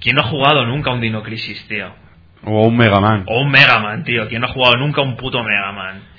[0.00, 1.92] ¿quién no ha jugado nunca un Dino Crisis, tío?
[2.42, 3.24] O un Mega Man.
[3.26, 6.13] O un Mega Man, tío, ¿quién no ha jugado nunca un puto Mega Man?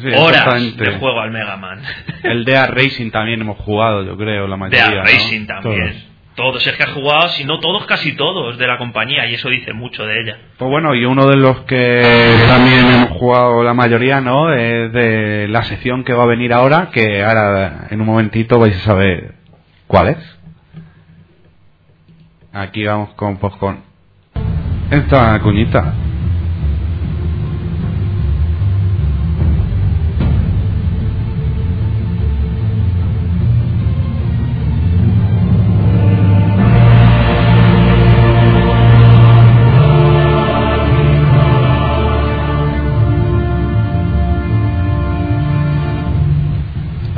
[0.00, 1.80] Sí, Horas de juego al Mega Man.
[2.22, 4.88] El Dea Racing también hemos jugado, yo creo, la mayoría.
[4.90, 5.02] ¿no?
[5.02, 6.04] Racing también.
[6.34, 9.48] todos es que ha jugado, si no todos, casi todos de la compañía, y eso
[9.48, 10.38] dice mucho de ella.
[10.56, 14.52] Pues bueno, y uno de los que también hemos jugado la mayoría, ¿no?
[14.52, 18.76] Es de la sección que va a venir ahora, que ahora en un momentito vais
[18.76, 19.34] a saber
[19.86, 20.38] cuál es.
[22.52, 23.80] Aquí vamos con, pues con
[24.90, 25.94] esta cuñita.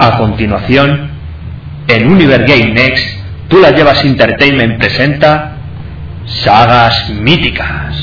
[0.03, 1.11] A continuación,
[1.87, 3.05] en Univer Game Next,
[3.49, 5.57] tú la llevas Entertainment presenta
[6.25, 7.97] Sagas Míticas.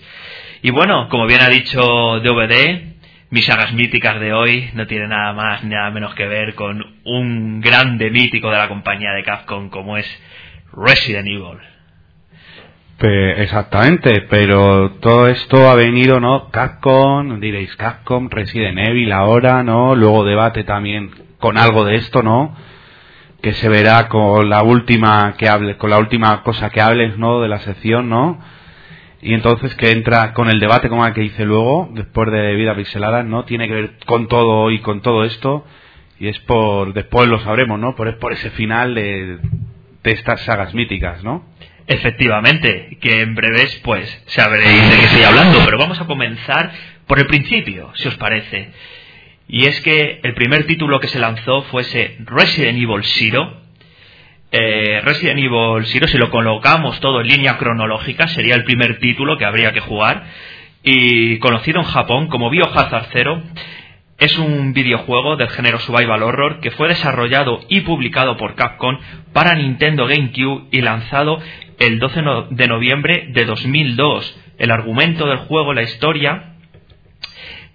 [0.63, 1.81] Y bueno, como bien ha dicho
[2.21, 2.91] DVD,
[3.31, 6.85] mis sagas míticas de hoy no tienen nada más ni nada menos que ver con
[7.05, 10.07] un grande mítico de la compañía de Capcom como es
[10.75, 11.61] Resident Evil.
[13.39, 16.51] exactamente, pero todo esto ha venido, ¿no?
[16.51, 19.95] Capcom, diréis Capcom, Resident Evil ahora, ¿no?
[19.95, 22.55] Luego debate también con algo de esto, ¿no?
[23.41, 27.41] Que se verá con la última que hables, con la última cosa que hables, ¿no?
[27.41, 28.39] De la sección, ¿no?
[29.23, 32.75] Y entonces que entra con el debate como el que hice luego, después de Vida
[32.75, 33.45] Pixelada, ¿no?
[33.45, 35.65] Tiene que ver con todo y con todo esto,
[36.19, 37.95] y es por, después lo sabremos, ¿no?
[37.97, 39.39] Por, por ese final de,
[40.03, 41.45] de estas sagas míticas, ¿no?
[41.87, 46.71] Efectivamente, que en breves pues sabréis de qué estoy hablando, pero vamos a comenzar
[47.07, 48.71] por el principio, si os parece.
[49.49, 53.60] Y es que el primer título que se lanzó fuese Resident Evil Zero,
[54.53, 59.39] eh, Resident Evil Zero, si lo colocamos todo en línea cronológica, sería el primer título
[59.39, 60.25] que habría que jugar.
[60.83, 63.43] Y conocido en Japón como Biohazard Zero,
[64.19, 68.99] es un videojuego del género Survival Horror que fue desarrollado y publicado por Capcom
[69.33, 71.41] para Nintendo GameCube y lanzado
[71.79, 74.39] el 12 de noviembre de 2002.
[74.59, 76.55] El argumento del juego, la historia,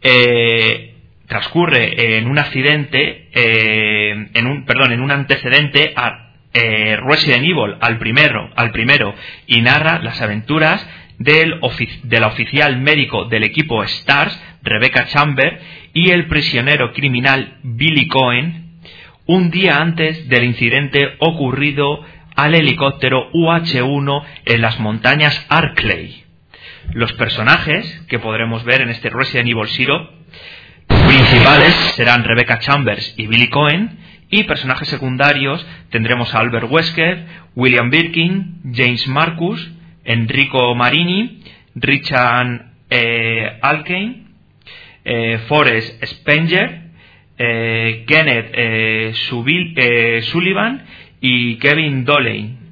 [0.03, 0.93] eh,
[1.27, 6.24] transcurre en un accidente, eh, en un, perdón, en un antecedente a
[6.55, 9.13] eh, Resident Evil al primero, al primero
[9.45, 10.87] y narra las aventuras
[11.19, 11.59] del
[12.03, 15.59] de la oficial médico del equipo STARS, Rebecca Chamber,
[15.93, 18.79] y el prisionero criminal Billy Cohen,
[19.25, 26.23] un día antes del incidente ocurrido al helicóptero UH-1 en las montañas Arkley.
[26.93, 30.09] Los personajes que podremos ver en este Resident Evil Zero
[30.87, 37.89] principales serán Rebecca Chambers y Billy Cohen, y personajes secundarios tendremos a Albert Wesker, William
[37.89, 39.71] Birkin, James Marcus,
[40.03, 41.41] Enrico Marini,
[41.75, 44.25] Richard eh, Alkane,
[45.03, 46.81] eh, Forrest Spenger,
[47.37, 50.85] eh, Kenneth eh, Sullivan
[51.21, 52.64] y Kevin Doley.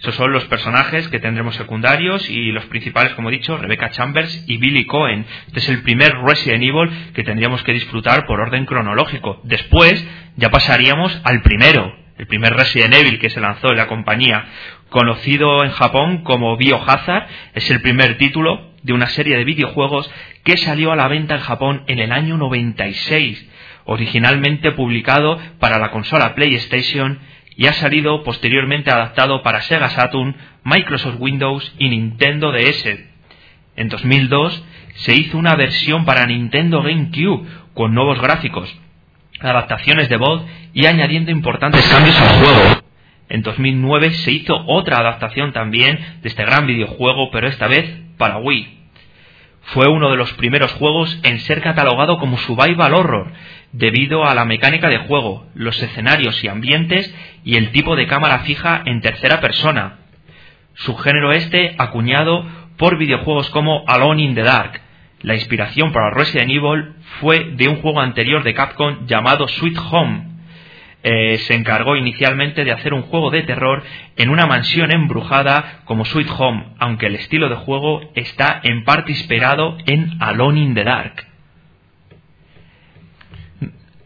[0.00, 4.44] Esos son los personajes que tendremos secundarios y los principales, como he dicho, Rebecca Chambers
[4.46, 5.26] y Billy Cohen.
[5.48, 9.40] Este es el primer Resident Evil que tendríamos que disfrutar por orden cronológico.
[9.42, 14.44] Después ya pasaríamos al primero, el primer Resident Evil que se lanzó en la compañía,
[14.88, 20.08] conocido en Japón como Biohazard, es el primer título de una serie de videojuegos
[20.44, 23.50] que salió a la venta en Japón en el año 96,
[23.84, 27.18] originalmente publicado para la consola PlayStation
[27.58, 32.86] y ha salido posteriormente adaptado para Sega Saturn, Microsoft Windows y Nintendo DS.
[33.74, 38.72] En 2002 se hizo una versión para Nintendo GameCube con nuevos gráficos,
[39.40, 42.82] adaptaciones de voz y añadiendo importantes cambios al juego.
[43.28, 48.38] En 2009 se hizo otra adaptación también de este gran videojuego, pero esta vez para
[48.38, 48.77] Wii.
[49.72, 53.32] Fue uno de los primeros juegos en ser catalogado como survival horror,
[53.72, 57.14] debido a la mecánica de juego, los escenarios y ambientes
[57.44, 59.98] y el tipo de cámara fija en tercera persona.
[60.74, 62.46] Su género este acuñado
[62.78, 64.80] por videojuegos como Alone in the Dark.
[65.20, 70.37] La inspiración para Resident Evil fue de un juego anterior de Capcom llamado Sweet Home.
[71.02, 73.82] Eh, se encargó inicialmente de hacer un juego de terror
[74.16, 79.12] en una mansión embrujada como Sweet Home, aunque el estilo de juego está en parte
[79.12, 81.26] inspirado en Alone in the Dark.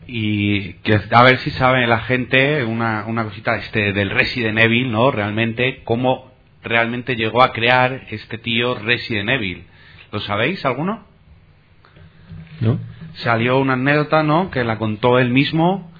[0.06, 4.92] Y que, a ver si sabe la gente una, una cosita este del Resident Evil,
[4.92, 5.10] ¿no?
[5.10, 6.30] Realmente, cómo
[6.62, 9.64] realmente llegó a crear este tío Resident Evil.
[10.10, 11.06] ¿Lo sabéis alguno?
[12.60, 12.78] ¿No?
[13.14, 14.50] Salió una anécdota, ¿no?
[14.50, 15.91] Que la contó él mismo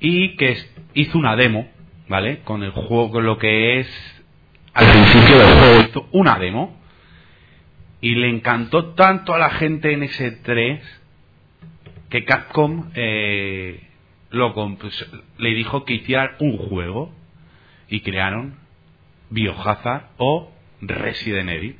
[0.00, 0.56] y que
[0.94, 1.68] hizo una demo,
[2.08, 2.40] ¿vale?
[2.40, 4.22] Con el juego, con lo que es
[4.72, 6.76] al principio del juego hizo una demo
[8.00, 10.80] y le encantó tanto a la gente en ese 3
[12.08, 13.80] que Capcom eh,
[14.30, 15.06] lo pues,
[15.38, 17.12] le dijo que hiciera un juego
[17.88, 18.54] y crearon
[19.30, 21.76] Biohazard o Resident Evil.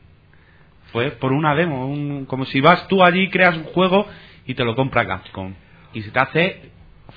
[0.92, 4.06] Fue por una demo, un- como si vas tú allí, creas un juego
[4.46, 5.54] y te lo compra Capcom.
[5.94, 6.70] Y se te hace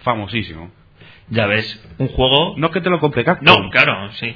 [0.03, 0.71] famosísimo.
[1.33, 2.53] Ya ves, un juego...
[2.57, 3.37] No que te lo Capcom.
[3.41, 4.35] No, claro, sí.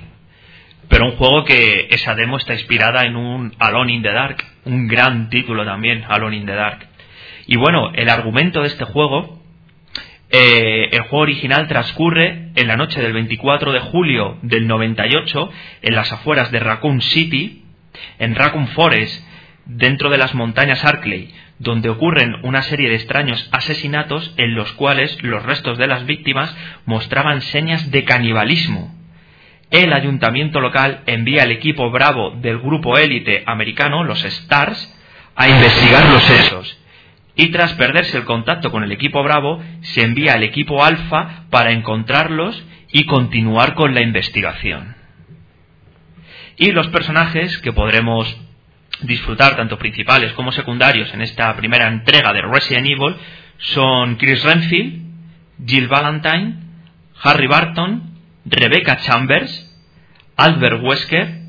[0.89, 4.87] Pero un juego que esa demo está inspirada en un Alone in the Dark, un
[4.87, 6.87] gran título también, Alone in the Dark.
[7.45, 9.43] Y bueno, el argumento de este juego,
[10.31, 15.51] eh, el juego original transcurre en la noche del 24 de julio del 98
[15.83, 17.63] en las afueras de Raccoon City,
[18.17, 19.23] en Raccoon Forest,
[19.65, 25.21] dentro de las montañas Arkley, donde ocurren una serie de extraños asesinatos en los cuales
[25.23, 26.55] los restos de las víctimas
[26.85, 28.93] mostraban señas de canibalismo.
[29.69, 34.93] El ayuntamiento local envía al equipo Bravo del grupo élite americano, los Stars,
[35.35, 36.77] a investigar los hechos.
[37.35, 41.71] Y tras perderse el contacto con el equipo Bravo, se envía al equipo Alfa para
[41.71, 44.95] encontrarlos y continuar con la investigación.
[46.57, 48.35] Y los personajes que podremos
[49.01, 53.15] disfrutar, tanto principales como secundarios, en esta primera entrega de Resident Evil
[53.59, 55.03] son Chris Renfield,
[55.65, 56.55] Jill Valentine,
[57.21, 59.63] Harry Barton, Rebecca Chambers,
[60.35, 61.41] Albert Wesker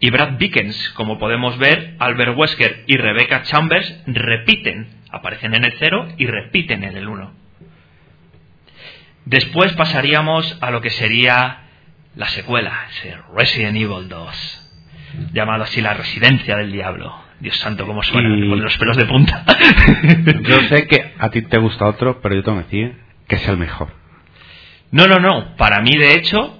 [0.00, 0.90] y Brad Dickens.
[0.90, 6.84] Como podemos ver, Albert Wesker y Rebecca Chambers repiten, aparecen en el 0 y repiten
[6.84, 7.32] en el 1.
[9.24, 11.64] Después pasaríamos a lo que sería
[12.14, 12.86] la secuela,
[13.34, 14.67] Resident Evil 2
[15.32, 17.14] llamado así la residencia del diablo.
[17.40, 19.44] Dios santo, cómo suena, Y- ponen los pelos de punta.
[20.42, 22.96] Yo sé que a ti te gusta otro, pero yo tengo que decir
[23.28, 23.88] que es el mejor.
[24.90, 25.56] no, no, no.
[25.56, 26.58] Para mí, de hecho,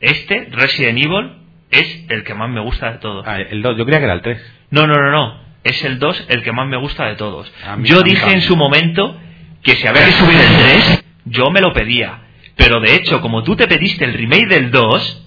[0.00, 1.32] este, Resident Evil,
[1.70, 3.26] es el que más me gusta de todos.
[3.26, 4.54] Ah, el 2, yo creía que era el 3.
[4.70, 5.40] No, no, no, no.
[5.64, 7.52] Es el 2 el que más me gusta de todos.
[7.82, 9.18] Yo dije en su momento
[9.62, 12.20] que si había que subir el 3, yo me lo pedía.
[12.56, 15.23] Pero de hecho, como tú te pediste el remake del 2,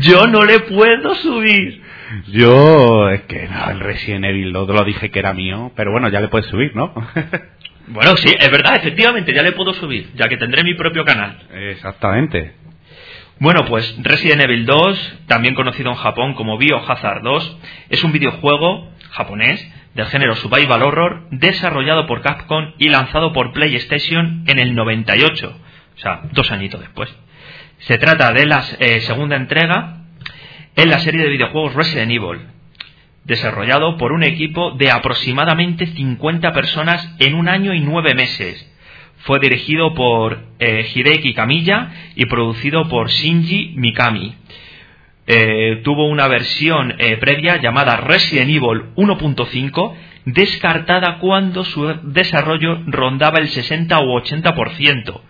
[0.00, 1.82] yo no le puedo subir.
[2.28, 6.08] Yo, es que no, el Resident Evil 2 lo dije que era mío, pero bueno,
[6.08, 6.94] ya le puedes subir, ¿no?
[7.86, 11.38] Bueno, sí, es verdad, efectivamente, ya le puedo subir, ya que tendré mi propio canal.
[11.52, 12.54] Exactamente.
[13.38, 17.58] Bueno, pues Resident Evil 2, también conocido en Japón como Biohazard 2,
[17.90, 24.44] es un videojuego japonés del género Survival Horror desarrollado por Capcom y lanzado por PlayStation
[24.46, 25.56] en el 98,
[25.94, 27.14] o sea, dos añitos después.
[27.86, 29.98] Se trata de la eh, segunda entrega
[30.74, 32.40] en la serie de videojuegos Resident Evil,
[33.24, 38.66] desarrollado por un equipo de aproximadamente 50 personas en un año y nueve meses.
[39.24, 44.34] Fue dirigido por eh, Hideki Kamiya y producido por Shinji Mikami.
[45.26, 53.48] Eh, tuvo una versión previa llamada Resident Evil 1.5, descartada cuando su desarrollo rondaba el
[53.50, 55.20] 60 u 80%.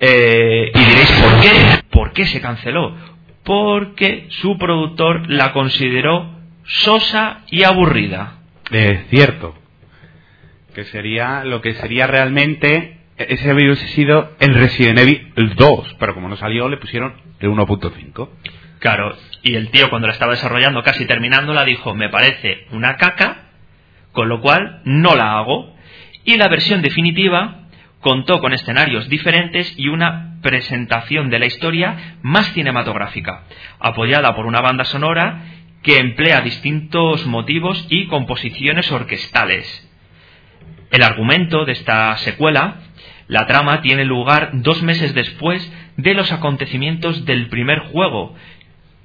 [0.00, 1.50] Eh, y diréis, ¿por qué?
[1.90, 2.94] ¿Por qué se canceló?
[3.44, 6.30] Porque su productor la consideró
[6.64, 8.38] sosa y aburrida.
[8.70, 9.54] Es cierto.
[10.74, 12.98] Que sería lo que sería realmente.
[13.16, 18.28] Ese hubiese sido el Resident Evil 2, pero como no salió, le pusieron el 1.5.
[18.80, 23.44] Claro, y el tío cuando la estaba desarrollando, casi terminándola, dijo, me parece una caca,
[24.12, 25.74] con lo cual no la hago.
[26.24, 27.63] Y la versión definitiva
[28.04, 33.44] contó con escenarios diferentes y una presentación de la historia más cinematográfica,
[33.80, 35.40] apoyada por una banda sonora
[35.82, 39.90] que emplea distintos motivos y composiciones orquestales.
[40.90, 42.76] El argumento de esta secuela,
[43.26, 48.34] la trama tiene lugar dos meses después de los acontecimientos del primer juego.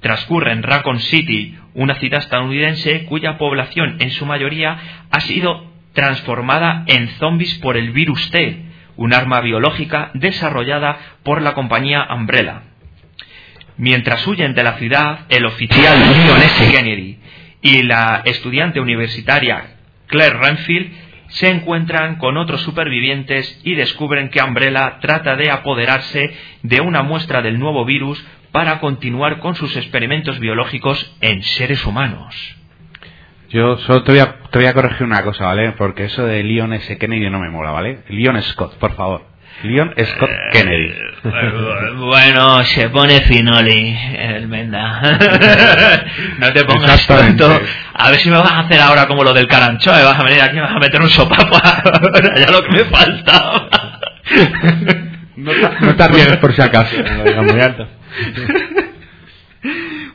[0.00, 4.76] Transcurre en Raccoon City, una ciudad estadounidense cuya población en su mayoría
[5.10, 8.68] ha sido transformada en zombies por el virus T,
[9.00, 12.64] un arma biológica desarrollada por la compañía Umbrella.
[13.78, 16.70] Mientras huyen de la ciudad, el oficial Leon S.
[16.70, 17.18] Kennedy
[17.62, 20.92] y la estudiante universitaria Claire Renfield
[21.28, 27.40] se encuentran con otros supervivientes y descubren que Umbrella trata de apoderarse de una muestra
[27.40, 28.22] del nuevo virus
[28.52, 32.59] para continuar con sus experimentos biológicos en seres humanos.
[33.50, 35.72] Yo solo te voy, a, te voy a corregir una cosa, ¿vale?
[35.72, 36.98] Porque eso de Leon S.
[36.98, 37.98] Kennedy no me mola, ¿vale?
[38.08, 39.22] Leon Scott, por favor.
[39.64, 40.94] Leon Scott Kennedy.
[41.96, 45.02] Bueno, se pone finoli el Menda.
[46.38, 47.60] no te pongas tonto.
[47.92, 50.24] A ver si me vas a hacer ahora como lo del carancho, me vas a
[50.24, 53.68] venir aquí y me vas a meter un sopapo ahora, ya lo que me faltaba.
[55.36, 56.96] No te, no te arriesgues por si acaso.
[56.96, 57.86] Muy alto.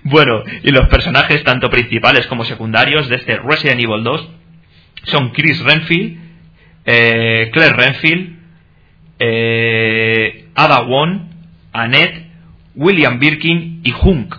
[0.07, 4.29] Bueno, y los personajes, tanto principales como secundarios de este Resident Evil 2,
[5.05, 6.19] son Chris Renfield,
[6.85, 8.39] eh, Claire Renfield,
[9.17, 11.21] eh, Ada Wong,
[11.73, 12.27] Annette,
[12.75, 14.35] William Birkin y Hunk.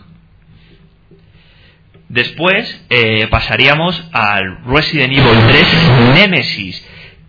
[2.11, 6.89] Después eh, pasaríamos al Resident Evil 3 Nemesis,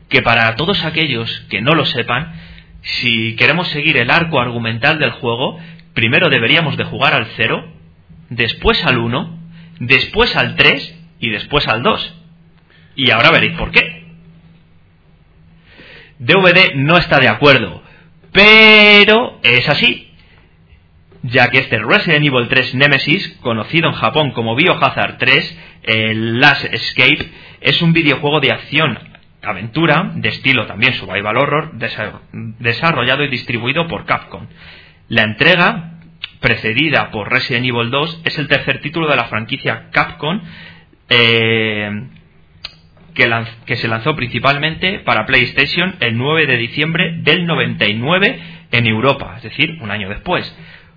[0.09, 2.33] que para todos aquellos que no lo sepan,
[2.83, 5.59] si queremos seguir el arco argumental del juego,
[5.95, 7.76] primero deberíamos de jugar al 0,
[8.29, 9.39] después al 1,
[9.79, 12.13] después al 3 y después al 2.
[12.95, 14.05] Y ahora veréis por qué.
[16.19, 17.83] DVD no está de acuerdo,
[18.31, 20.03] pero es así.
[21.23, 26.65] Ya que este Resident Evil 3 Nemesis, conocido en Japón como Biohazard 3, el Last
[26.65, 27.29] Escape,
[27.61, 28.97] es un videojuego de acción
[29.41, 34.47] aventura, de estilo también survival horror, desa- desarrollado y distribuido por Capcom.
[35.07, 35.96] La entrega,
[36.39, 40.41] precedida por Resident Evil 2, es el tercer título de la franquicia Capcom,
[41.09, 41.89] eh,
[43.13, 48.39] que, que se lanzó principalmente para PlayStation el 9 de diciembre del 99
[48.71, 50.55] en Europa, es decir, un año después.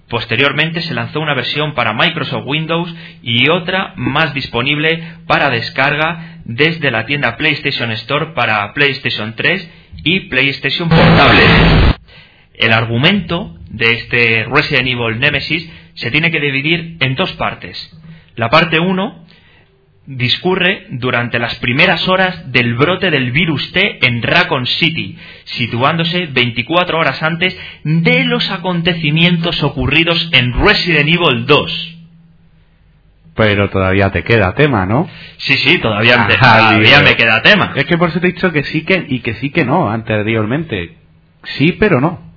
[0.09, 2.93] Posteriormente se lanzó una versión para Microsoft Windows
[3.23, 9.71] y otra más disponible para descarga desde la tienda PlayStation Store para PlayStation 3
[10.03, 11.90] y PlayStation Portable.
[12.61, 17.97] El argumento de este Resident Evil Nemesis se tiene que dividir en dos partes.
[18.37, 19.24] La parte 1
[20.07, 26.99] discurre durante las primeras horas del brote del virus T en Raccoon City, situándose 24
[26.99, 31.97] horas antes de los acontecimientos ocurridos en Resident Evil 2.
[33.37, 35.09] Pero todavía te queda tema, ¿no?
[35.37, 37.73] Sí, sí, todavía, me- Ajá, todavía me queda tema.
[37.77, 39.89] Es que por eso te he dicho que sí que y que sí que no
[39.91, 40.97] anteriormente.
[41.45, 42.30] Sí, pero no.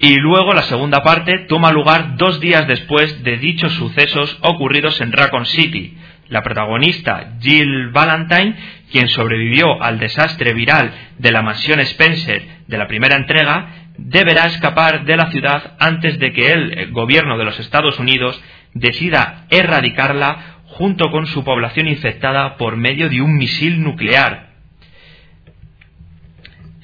[0.00, 5.10] Y luego la segunda parte toma lugar dos días después de dichos sucesos ocurridos en
[5.10, 5.98] Raccoon City.
[6.28, 8.54] La protagonista, Jill Valentine,
[8.92, 15.04] quien sobrevivió al desastre viral de la mansión Spencer de la primera entrega, deberá escapar
[15.04, 18.40] de la ciudad antes de que el gobierno de los Estados Unidos
[18.74, 24.50] decida erradicarla junto con su población infectada por medio de un misil nuclear.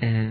[0.01, 0.29] Eh,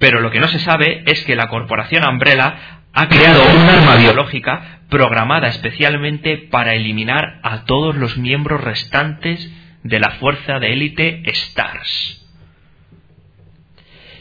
[0.00, 3.96] pero lo que no se sabe es que la corporación Umbrella ha creado un arma
[3.96, 9.52] biológica programada especialmente para eliminar a todos los miembros restantes
[9.82, 12.16] de la fuerza de élite STARS.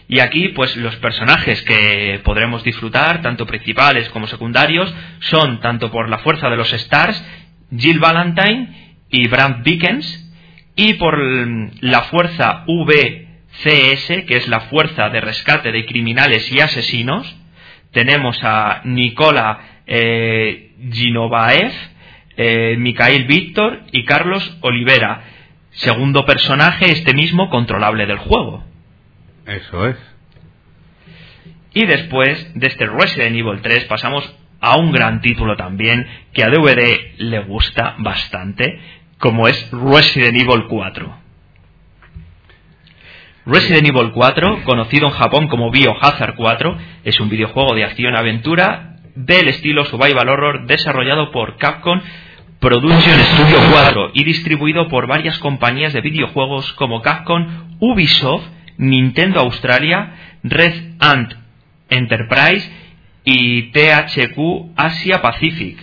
[0.10, 6.10] Y aquí, pues los personajes que podremos disfrutar, tanto principales como secundarios, son tanto por
[6.10, 7.24] la fuerza de los Stars,
[7.76, 10.30] Jill Valentine y Brand Dickens,
[10.76, 11.18] y por
[11.82, 12.64] la fuerza
[13.64, 17.36] VCS, que es la fuerza de rescate de criminales y asesinos,
[17.92, 21.72] tenemos a Nicola eh, Ginovaev,
[22.38, 25.24] eh, Mikhail Víctor y Carlos Olivera,
[25.72, 28.64] segundo personaje este mismo controlable del juego.
[29.46, 29.98] Eso es.
[31.74, 36.50] Y después de este Resident Evil 3 pasamos a un gran título también que a
[36.50, 38.80] DVD le gusta bastante,
[39.18, 41.29] como es Resident Evil 4.
[43.46, 49.48] Resident Evil 4, conocido en Japón como Biohazard 4, es un videojuego de acción-aventura del
[49.48, 52.00] estilo survival horror desarrollado por Capcom
[52.60, 58.44] Production Studio 4 y distribuido por varias compañías de videojuegos como Capcom, Ubisoft,
[58.78, 60.14] Nintendo Australia,
[60.44, 61.34] Red Ant
[61.90, 62.70] Enterprise
[63.24, 65.78] y THQ Asia Pacific.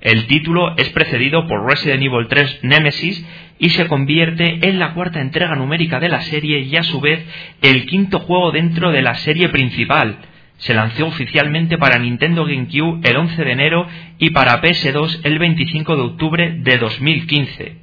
[0.00, 3.24] El título es precedido por Resident Evil 3 Nemesis
[3.62, 7.24] y se convierte en la cuarta entrega numérica de la serie y a su vez
[7.62, 10.16] el quinto juego dentro de la serie principal.
[10.56, 13.86] Se lanzó oficialmente para Nintendo GameCube el 11 de enero
[14.18, 17.76] y para PS2 el 25 de octubre de 2015.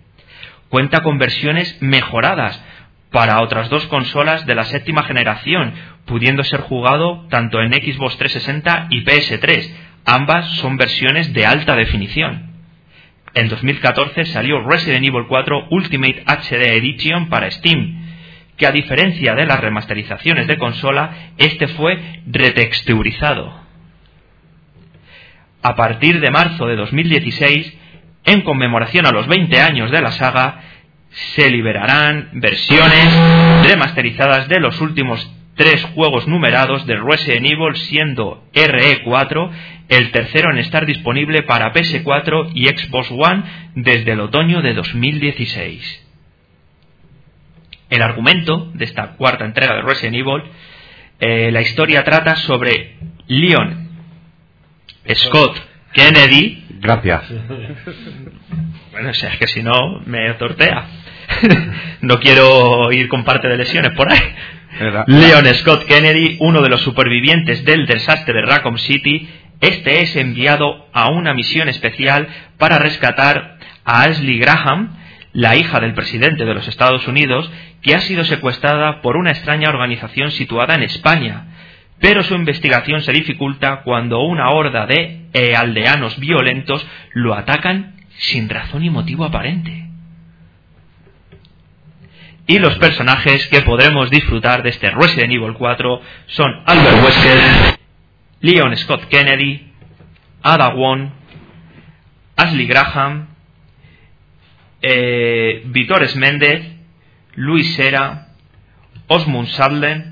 [0.68, 2.62] Cuenta con versiones mejoradas
[3.10, 5.72] para otras dos consolas de la séptima generación,
[6.04, 9.72] pudiendo ser jugado tanto en Xbox 360 y PS3.
[10.04, 12.49] Ambas son versiones de alta definición.
[13.40, 18.04] En 2014 salió Resident Evil 4 Ultimate HD Edition para Steam
[18.58, 23.54] que a diferencia de las remasterizaciones de consola, este fue retexturizado.
[25.62, 27.78] A partir de marzo de 2016,
[28.26, 30.60] en conmemoración a los 20 años de la saga,
[31.10, 33.08] se liberarán versiones
[33.64, 39.52] remasterizadas de los últimos tres juegos numerados de Resident Evil, siendo RE4
[39.90, 43.44] el tercero en estar disponible para PS4 y Xbox One
[43.76, 46.08] desde el otoño de 2016.
[47.90, 50.44] El argumento de esta cuarta entrega de Resident Evil,
[51.20, 52.96] eh, la historia trata sobre
[53.28, 53.90] Leon
[55.14, 55.62] Scott
[55.92, 56.68] Kennedy.
[56.80, 57.24] Gracias.
[58.92, 60.84] Bueno, o sea, es que si no me tortea.
[62.02, 64.20] no quiero ir con parte de lesiones por ahí.
[65.08, 69.30] Leon Scott Kennedy, uno de los supervivientes del desastre de Raccoon City,
[69.60, 72.28] este es enviado a una misión especial
[72.58, 74.96] para rescatar a Ashley Graham,
[75.34, 77.52] la hija del presidente de los Estados Unidos,
[77.82, 81.48] que ha sido secuestrada por una extraña organización situada en España.
[82.00, 85.28] Pero su investigación se dificulta cuando una horda de
[85.58, 89.89] aldeanos violentos lo atacan sin razón y motivo aparente.
[92.50, 97.78] Y los personajes que podremos disfrutar de este Resident Evil 4 son Albert Wesker,
[98.42, 99.72] Leon Scott Kennedy,
[100.42, 101.12] Ada Wong,
[102.36, 103.28] Ashley Graham,
[104.82, 106.18] eh, Vitores
[107.36, 108.30] Luis Sera,
[109.06, 110.06] Osmund Sadler,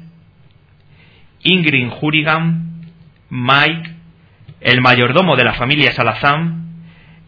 [1.41, 2.85] Ingrid Hurigan,
[3.31, 3.89] Mike,
[4.61, 6.83] el mayordomo de la familia Salazán,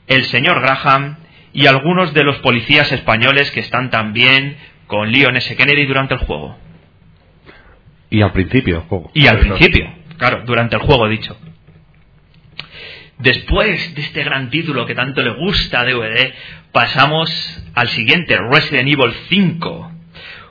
[0.05, 1.15] el señor Graham
[1.51, 4.55] y algunos de los policías españoles que están también
[4.89, 5.55] con Leon S.
[5.55, 6.57] Kennedy durante el juego.
[8.09, 9.11] Y al principio juego.
[9.13, 9.87] Y al principio,
[10.17, 11.37] claro, durante el juego dicho.
[13.19, 16.33] Después de este gran título que tanto le gusta a DVD,
[16.71, 17.29] pasamos
[17.75, 19.91] al siguiente, Resident Evil 5.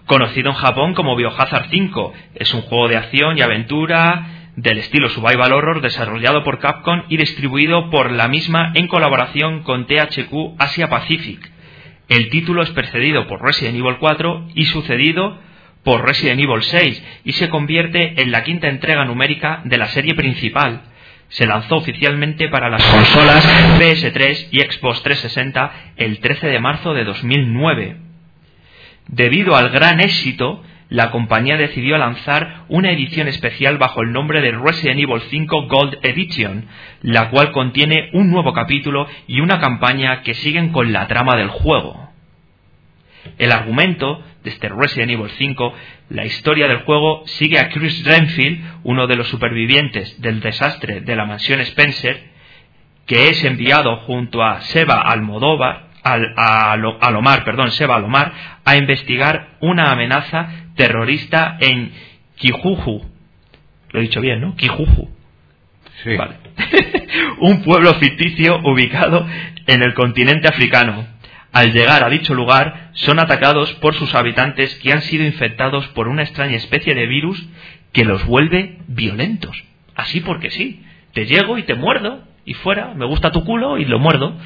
[0.06, 2.12] Conocido en Japón como Biohazard 5.
[2.36, 7.16] Es un juego de acción y aventura del estilo Survival Horror desarrollado por Capcom y
[7.16, 11.57] distribuido por la misma en colaboración con THQ Asia Pacific.
[12.08, 15.38] El título es precedido por Resident Evil 4 y sucedido
[15.84, 20.14] por Resident Evil 6 y se convierte en la quinta entrega numérica de la serie
[20.14, 20.82] principal.
[21.28, 23.46] Se lanzó oficialmente para las consolas
[23.78, 27.96] PS3 y Xbox 360 el 13 de marzo de 2009.
[29.08, 34.52] Debido al gran éxito, la compañía decidió lanzar una edición especial bajo el nombre de
[34.52, 36.66] Resident Evil 5 Gold Edition,
[37.02, 41.48] la cual contiene un nuevo capítulo y una campaña que siguen con la trama del
[41.48, 42.08] juego.
[43.36, 45.74] El argumento de este Resident Evil 5,
[46.08, 51.16] la historia del juego sigue a Chris Renfield, uno de los supervivientes del desastre de
[51.16, 52.28] la mansión Spencer,
[53.06, 58.32] que es enviado junto a Seba Almodóvar, al, a, Alomar, perdón, Seba Alomar,
[58.64, 60.48] a investigar una amenaza
[60.78, 61.92] terrorista en
[62.36, 63.02] Kijuju.
[63.90, 64.56] Lo he dicho bien, ¿no?
[64.56, 65.10] Kijuju.
[66.04, 66.16] Sí.
[66.16, 66.36] Vale.
[67.40, 69.26] un pueblo ficticio ubicado
[69.66, 71.06] en el continente africano.
[71.52, 76.06] Al llegar a dicho lugar, son atacados por sus habitantes que han sido infectados por
[76.08, 77.44] una extraña especie de virus
[77.92, 79.64] que los vuelve violentos.
[79.96, 80.84] Así porque sí.
[81.12, 84.36] Te llego y te muerdo y fuera, me gusta tu culo y lo muerdo.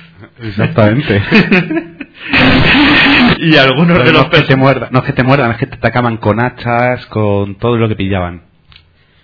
[0.40, 1.22] Exactamente.
[3.38, 5.50] y algunos Pero de no, los es que te muerdan, no es que te muerdan,
[5.52, 8.42] es que te atacaban con hachas, con todo lo que pillaban.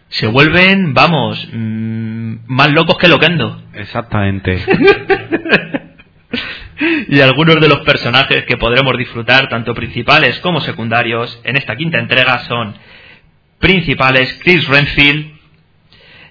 [0.09, 3.62] se vuelven, vamos, mm, más locos que loquendo.
[3.74, 4.65] Exactamente.
[7.09, 11.98] y algunos de los personajes que podremos disfrutar, tanto principales como secundarios, en esta quinta
[11.98, 12.74] entrega son
[13.59, 15.39] principales Chris Renfield,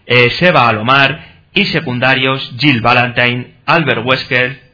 [0.05, 4.66] eh, Seba Alomar y secundarios Jill Valentine, Albert Wesker,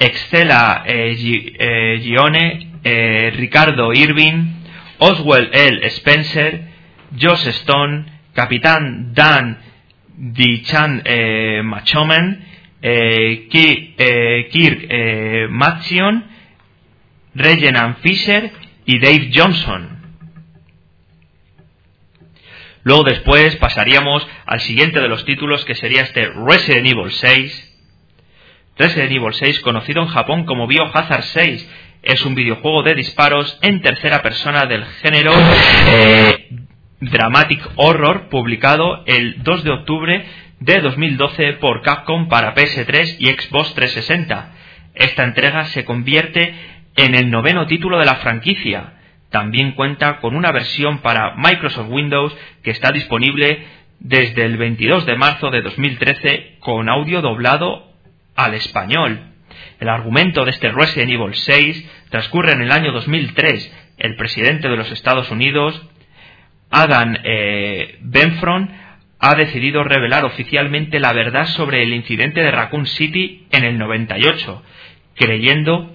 [0.00, 1.14] Excela eh,
[1.58, 4.46] eh, Gione, eh, Ricardo Irving,
[4.98, 5.86] Oswald L.
[5.90, 6.62] Spencer,
[7.20, 9.58] Josh Stone, Capitán Dan
[10.08, 11.02] Dichan
[11.64, 12.44] Machomen,
[12.80, 13.94] Ki-
[14.50, 16.24] Kirk Matzion,
[17.34, 18.50] Regenan Fisher
[18.86, 19.98] y Dave Johnson.
[22.82, 27.66] Luego después pasaríamos al siguiente de los títulos que sería este Resident Evil 6.
[28.80, 31.70] Resident Evil 6, conocido en Japón como Biohazard 6,
[32.02, 35.32] es un videojuego de disparos en tercera persona del género
[35.86, 36.48] eh,
[36.98, 40.24] Dramatic Horror, publicado el 2 de octubre
[40.60, 44.50] de 2012 por Capcom para PS3 y Xbox 360.
[44.94, 46.54] Esta entrega se convierte
[46.96, 48.94] en el noveno título de la franquicia.
[49.28, 53.62] También cuenta con una versión para Microsoft Windows que está disponible
[53.98, 57.89] desde el 22 de marzo de 2013 con audio doblado
[58.44, 59.20] al español.
[59.78, 64.76] El argumento de este Resident Evil 6 transcurre en el año 2003, el presidente de
[64.76, 65.80] los Estados Unidos,
[66.70, 68.70] Adam eh, Benfron,
[69.18, 74.62] ha decidido revelar oficialmente la verdad sobre el incidente de Raccoon City en el 98,
[75.14, 75.94] creyendo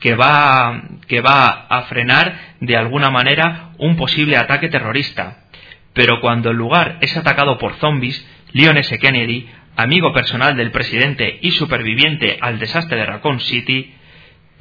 [0.00, 5.44] que va, que va a frenar de alguna manera un posible ataque terrorista.
[5.92, 8.98] Pero cuando el lugar es atacado por zombies, Leon S.
[8.98, 13.94] Kennedy, amigo personal del presidente y superviviente al desastre de Raccoon City,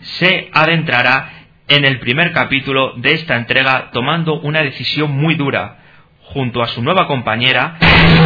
[0.01, 5.77] se adentrará en el primer capítulo de esta entrega tomando una decisión muy dura,
[6.23, 7.77] junto a su nueva compañera,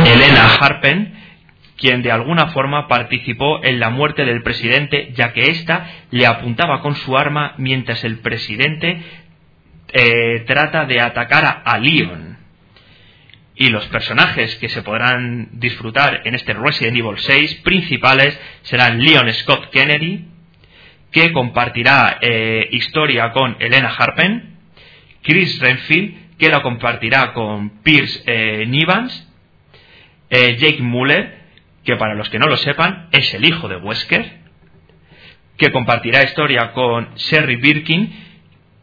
[0.05, 1.13] Elena Harpen,
[1.77, 6.81] quien de alguna forma participó en la muerte del presidente, ya que ésta le apuntaba
[6.81, 9.01] con su arma mientras el presidente
[9.91, 12.34] eh, trata de atacar a Leon.
[13.56, 19.32] Y los personajes que se podrán disfrutar en este Resident Evil 6 principales serán Leon
[19.34, 20.26] Scott Kennedy,
[21.11, 24.57] que compartirá eh, historia con Elena Harpen,
[25.23, 29.26] Chris Renfield, que la compartirá con Pierce eh, Nivans,
[30.30, 31.45] eh, Jake Muller,
[31.86, 34.40] que para los que no lo sepan es el hijo de Wesker,
[35.57, 38.14] que compartirá historia con Sherry Birkin,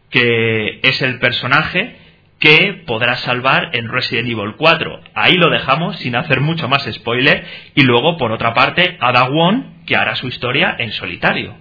[0.09, 1.97] que es el personaje
[2.43, 5.01] que podrá salvar en Resident Evil 4.
[5.15, 7.47] Ahí lo dejamos sin hacer mucho más spoiler.
[7.77, 11.55] Y luego, por otra parte, Ada Wong, que hará su historia en solitario.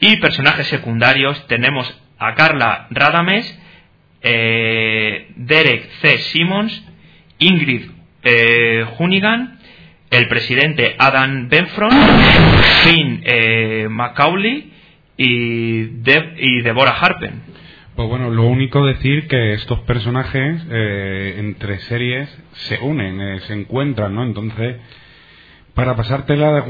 [0.00, 3.60] Y personajes secundarios tenemos a Carla Radames,
[4.22, 6.16] eh, Derek C.
[6.32, 6.82] Simmons,
[7.38, 7.90] Ingrid
[8.22, 9.58] eh, Hunigan,
[10.10, 11.92] el presidente Adam Benfron,
[12.82, 14.72] Finn eh, Macaulay
[15.18, 17.50] y, y Deborah Harpen.
[18.00, 23.52] Pues bueno, lo único decir que estos personajes eh, entre series se unen, eh, se
[23.52, 24.22] encuentran, ¿no?
[24.22, 24.76] Entonces,
[25.74, 26.64] para pasártela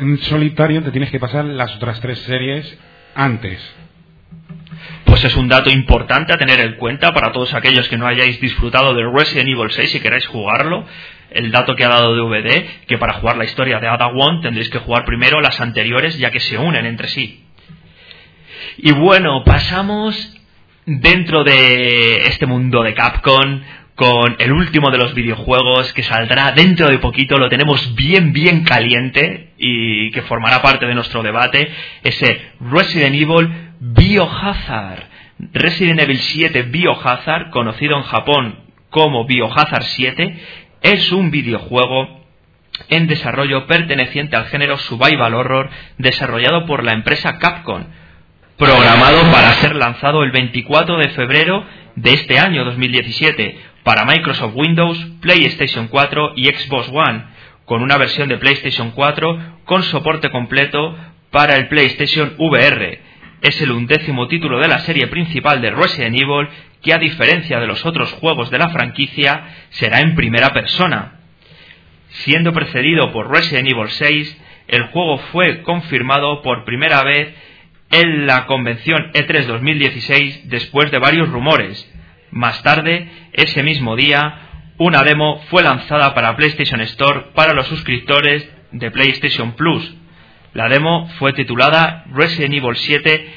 [0.00, 2.76] en solitario te tienes que pasar las otras tres series
[3.14, 3.60] antes.
[5.04, 8.40] Pues es un dato importante a tener en cuenta para todos aquellos que no hayáis
[8.40, 10.84] disfrutado de Resident Evil 6 y queráis jugarlo.
[11.30, 14.70] El dato que ha dado DVD, que para jugar la historia de Ada Wong tendréis
[14.70, 17.44] que jugar primero las anteriores ya que se unen entre sí.
[18.78, 20.34] Y bueno, pasamos
[20.86, 23.60] dentro de este mundo de Capcom
[23.94, 28.64] con el último de los videojuegos que saldrá dentro de poquito, lo tenemos bien bien
[28.64, 31.70] caliente y que formará parte de nuestro debate,
[32.02, 33.48] ese Resident Evil
[33.80, 35.04] Biohazard.
[35.52, 38.58] Resident Evil 7 Biohazard, conocido en Japón
[38.90, 40.40] como Biohazard 7,
[40.82, 42.24] es un videojuego
[42.88, 47.84] en desarrollo perteneciente al género Survival Horror desarrollado por la empresa Capcom
[48.56, 51.64] programado para ser lanzado el 24 de febrero
[51.96, 57.24] de este año 2017 para Microsoft Windows, PlayStation 4 y Xbox One,
[57.64, 60.96] con una versión de PlayStation 4 con soporte completo
[61.30, 63.00] para el PlayStation VR.
[63.42, 66.48] Es el undécimo título de la serie principal de Resident Evil
[66.80, 71.20] que a diferencia de los otros juegos de la franquicia será en primera persona.
[72.08, 77.34] Siendo precedido por Resident Evil 6, el juego fue confirmado por primera vez
[77.94, 81.88] en la convención E3 2016 después de varios rumores.
[82.32, 84.40] Más tarde, ese mismo día,
[84.78, 89.94] una demo fue lanzada para PlayStation Store para los suscriptores de PlayStation Plus.
[90.54, 93.32] La demo fue titulada Resident Evil 7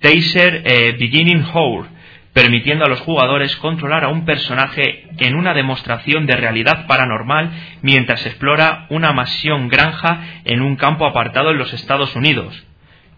[0.00, 1.86] Taser eh, Beginning Hour,
[2.32, 7.52] permitiendo a los jugadores controlar a un personaje en una demostración de realidad paranormal
[7.82, 12.64] mientras explora una mansión granja en un campo apartado en los Estados Unidos.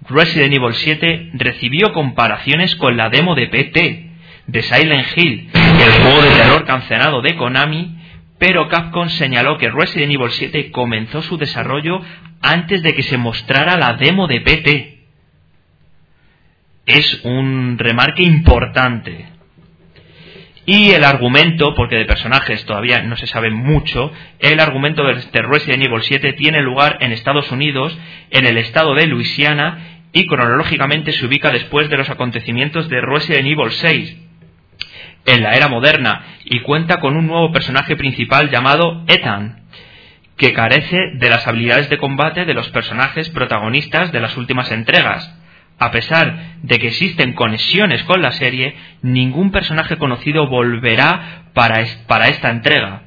[0.02, 4.10] Resident Evil 7 recibió comparaciones con la demo de PT
[4.46, 7.96] de Silent Hill, el juego de terror cancelado de Konami,
[8.38, 12.00] pero Capcom señaló que Resident Evil 7 comenzó su desarrollo
[12.42, 14.98] antes de que se mostrara la demo de PT.
[16.86, 19.33] Es un remarque importante.
[20.66, 25.84] Y el argumento, porque de personajes todavía no se sabe mucho, el argumento de Resident
[25.84, 27.96] Evil 7 tiene lugar en Estados Unidos,
[28.30, 33.46] en el estado de Luisiana, y cronológicamente se ubica después de los acontecimientos de Resident
[33.46, 34.16] Evil 6
[35.26, 39.64] en la era moderna y cuenta con un nuevo personaje principal llamado Ethan,
[40.36, 45.33] que carece de las habilidades de combate de los personajes protagonistas de las últimas entregas.
[45.78, 52.28] A pesar de que existen conexiones con la serie, ningún personaje conocido volverá para, para
[52.28, 53.02] esta entrega.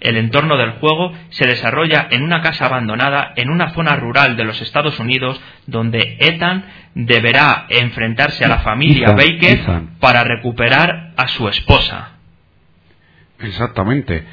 [0.00, 4.44] El entorno del juego se desarrolla en una casa abandonada en una zona rural de
[4.44, 9.64] los Estados Unidos donde Ethan deberá enfrentarse a la familia Baker
[9.98, 12.12] para recuperar a su esposa.
[13.40, 14.24] Exactamente.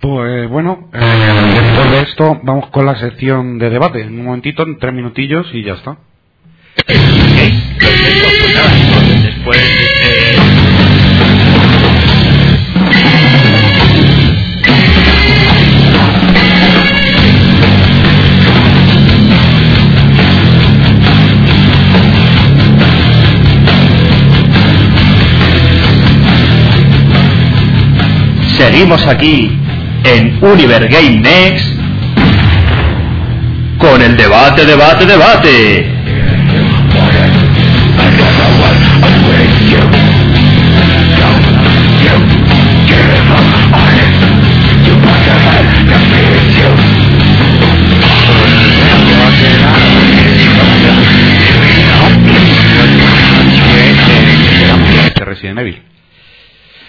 [0.00, 4.02] Pues bueno, eh, después de esto vamos con la sección de debate.
[4.02, 5.98] En un momentito, en tres minutillos y ya está.
[28.56, 29.50] Seguimos aquí
[30.04, 31.66] en Univer Game Next
[33.78, 35.99] con el debate, debate, debate.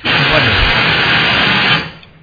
[0.04, 0.52] Bueno,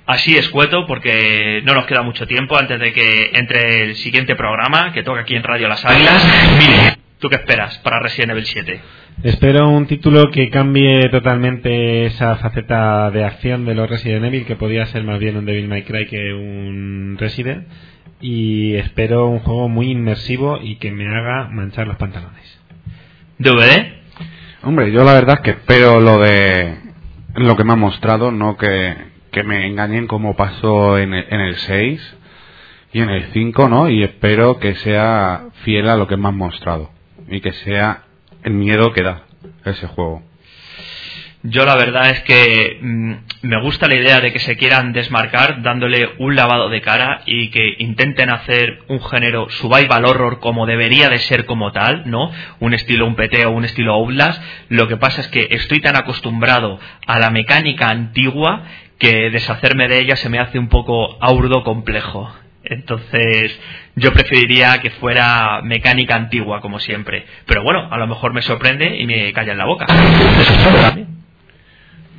[0.06, 4.92] así escueto porque no nos queda mucho tiempo antes de que entre el siguiente programa
[4.92, 6.24] que toca aquí en Radio Las Águilas.
[6.58, 8.80] Mire, ¿tú qué esperas para Resident Evil 7?
[9.24, 14.56] Espero un título que cambie totalmente esa faceta de acción de los Resident Evil, que
[14.56, 17.66] podía ser más bien un Devil May Cry que un Resident.
[18.20, 22.60] Y espero un juego muy inmersivo y que me haga manchar los pantalones.
[23.38, 23.94] ¿DVD?
[24.62, 26.76] Hombre, yo la verdad es que espero lo de
[27.34, 28.96] lo que me ha mostrado, no que,
[29.30, 32.16] que me engañen como pasó en el, en el 6
[32.92, 33.88] y en el 5, ¿no?
[33.88, 36.97] Y espero que sea fiel a lo que me han mostrado
[37.28, 38.05] y que sea
[38.42, 39.22] el miedo que da
[39.64, 40.22] ese juego.
[41.44, 45.62] Yo la verdad es que mm, me gusta la idea de que se quieran desmarcar
[45.62, 51.09] dándole un lavado de cara y que intenten hacer un género survival horror como debería
[51.09, 52.32] de ser como tal, ¿no?
[52.59, 54.42] Un estilo un PT o un estilo Outlast.
[54.68, 58.64] Lo que pasa es que estoy tan acostumbrado a la mecánica antigua
[58.98, 62.34] que deshacerme de ella se me hace un poco aurdo complejo.
[62.70, 63.58] Entonces,
[63.96, 67.24] yo preferiría que fuera mecánica antigua, como siempre.
[67.46, 69.86] Pero bueno, a lo mejor me sorprende y me calla en la boca.
[69.88, 71.18] Eso es todo también.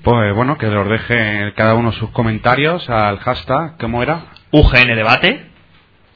[0.03, 4.25] Pues bueno, que los deje cada uno sus comentarios al hashtag, ¿cómo era?
[4.51, 5.45] UGN Debate.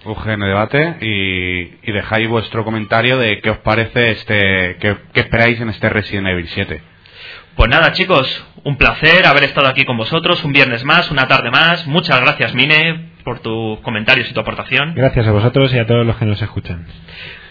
[0.06, 5.60] UGN Debate y, y dejáis vuestro comentario de qué os parece este, qué, qué esperáis
[5.62, 6.82] en este Resident Evil 7.
[7.56, 11.52] Pues nada, chicos, un placer haber estado aquí con vosotros un viernes más, una tarde
[11.52, 11.86] más.
[11.86, 14.94] Muchas gracias, Mine, por tus comentarios y tu aportación.
[14.96, 16.86] Gracias a vosotros y a todos los que nos escuchan.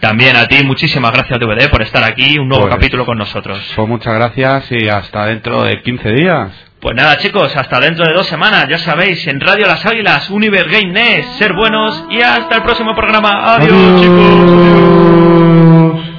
[0.00, 3.58] También a ti, muchísimas gracias, DVD, por estar aquí, un nuevo Pues- capítulo con nosotros.
[3.76, 6.50] Pues muchas gracias y hasta dentro de 15 días.
[6.80, 10.68] Pues nada, chicos, hasta dentro de dos semanas, ya sabéis, en Radio Las Águilas, Univer
[10.68, 13.54] Game Nest, ser buenos y hasta el próximo programa.
[13.54, 14.42] Adiós, chicos.
[14.52, 16.11] Adiós.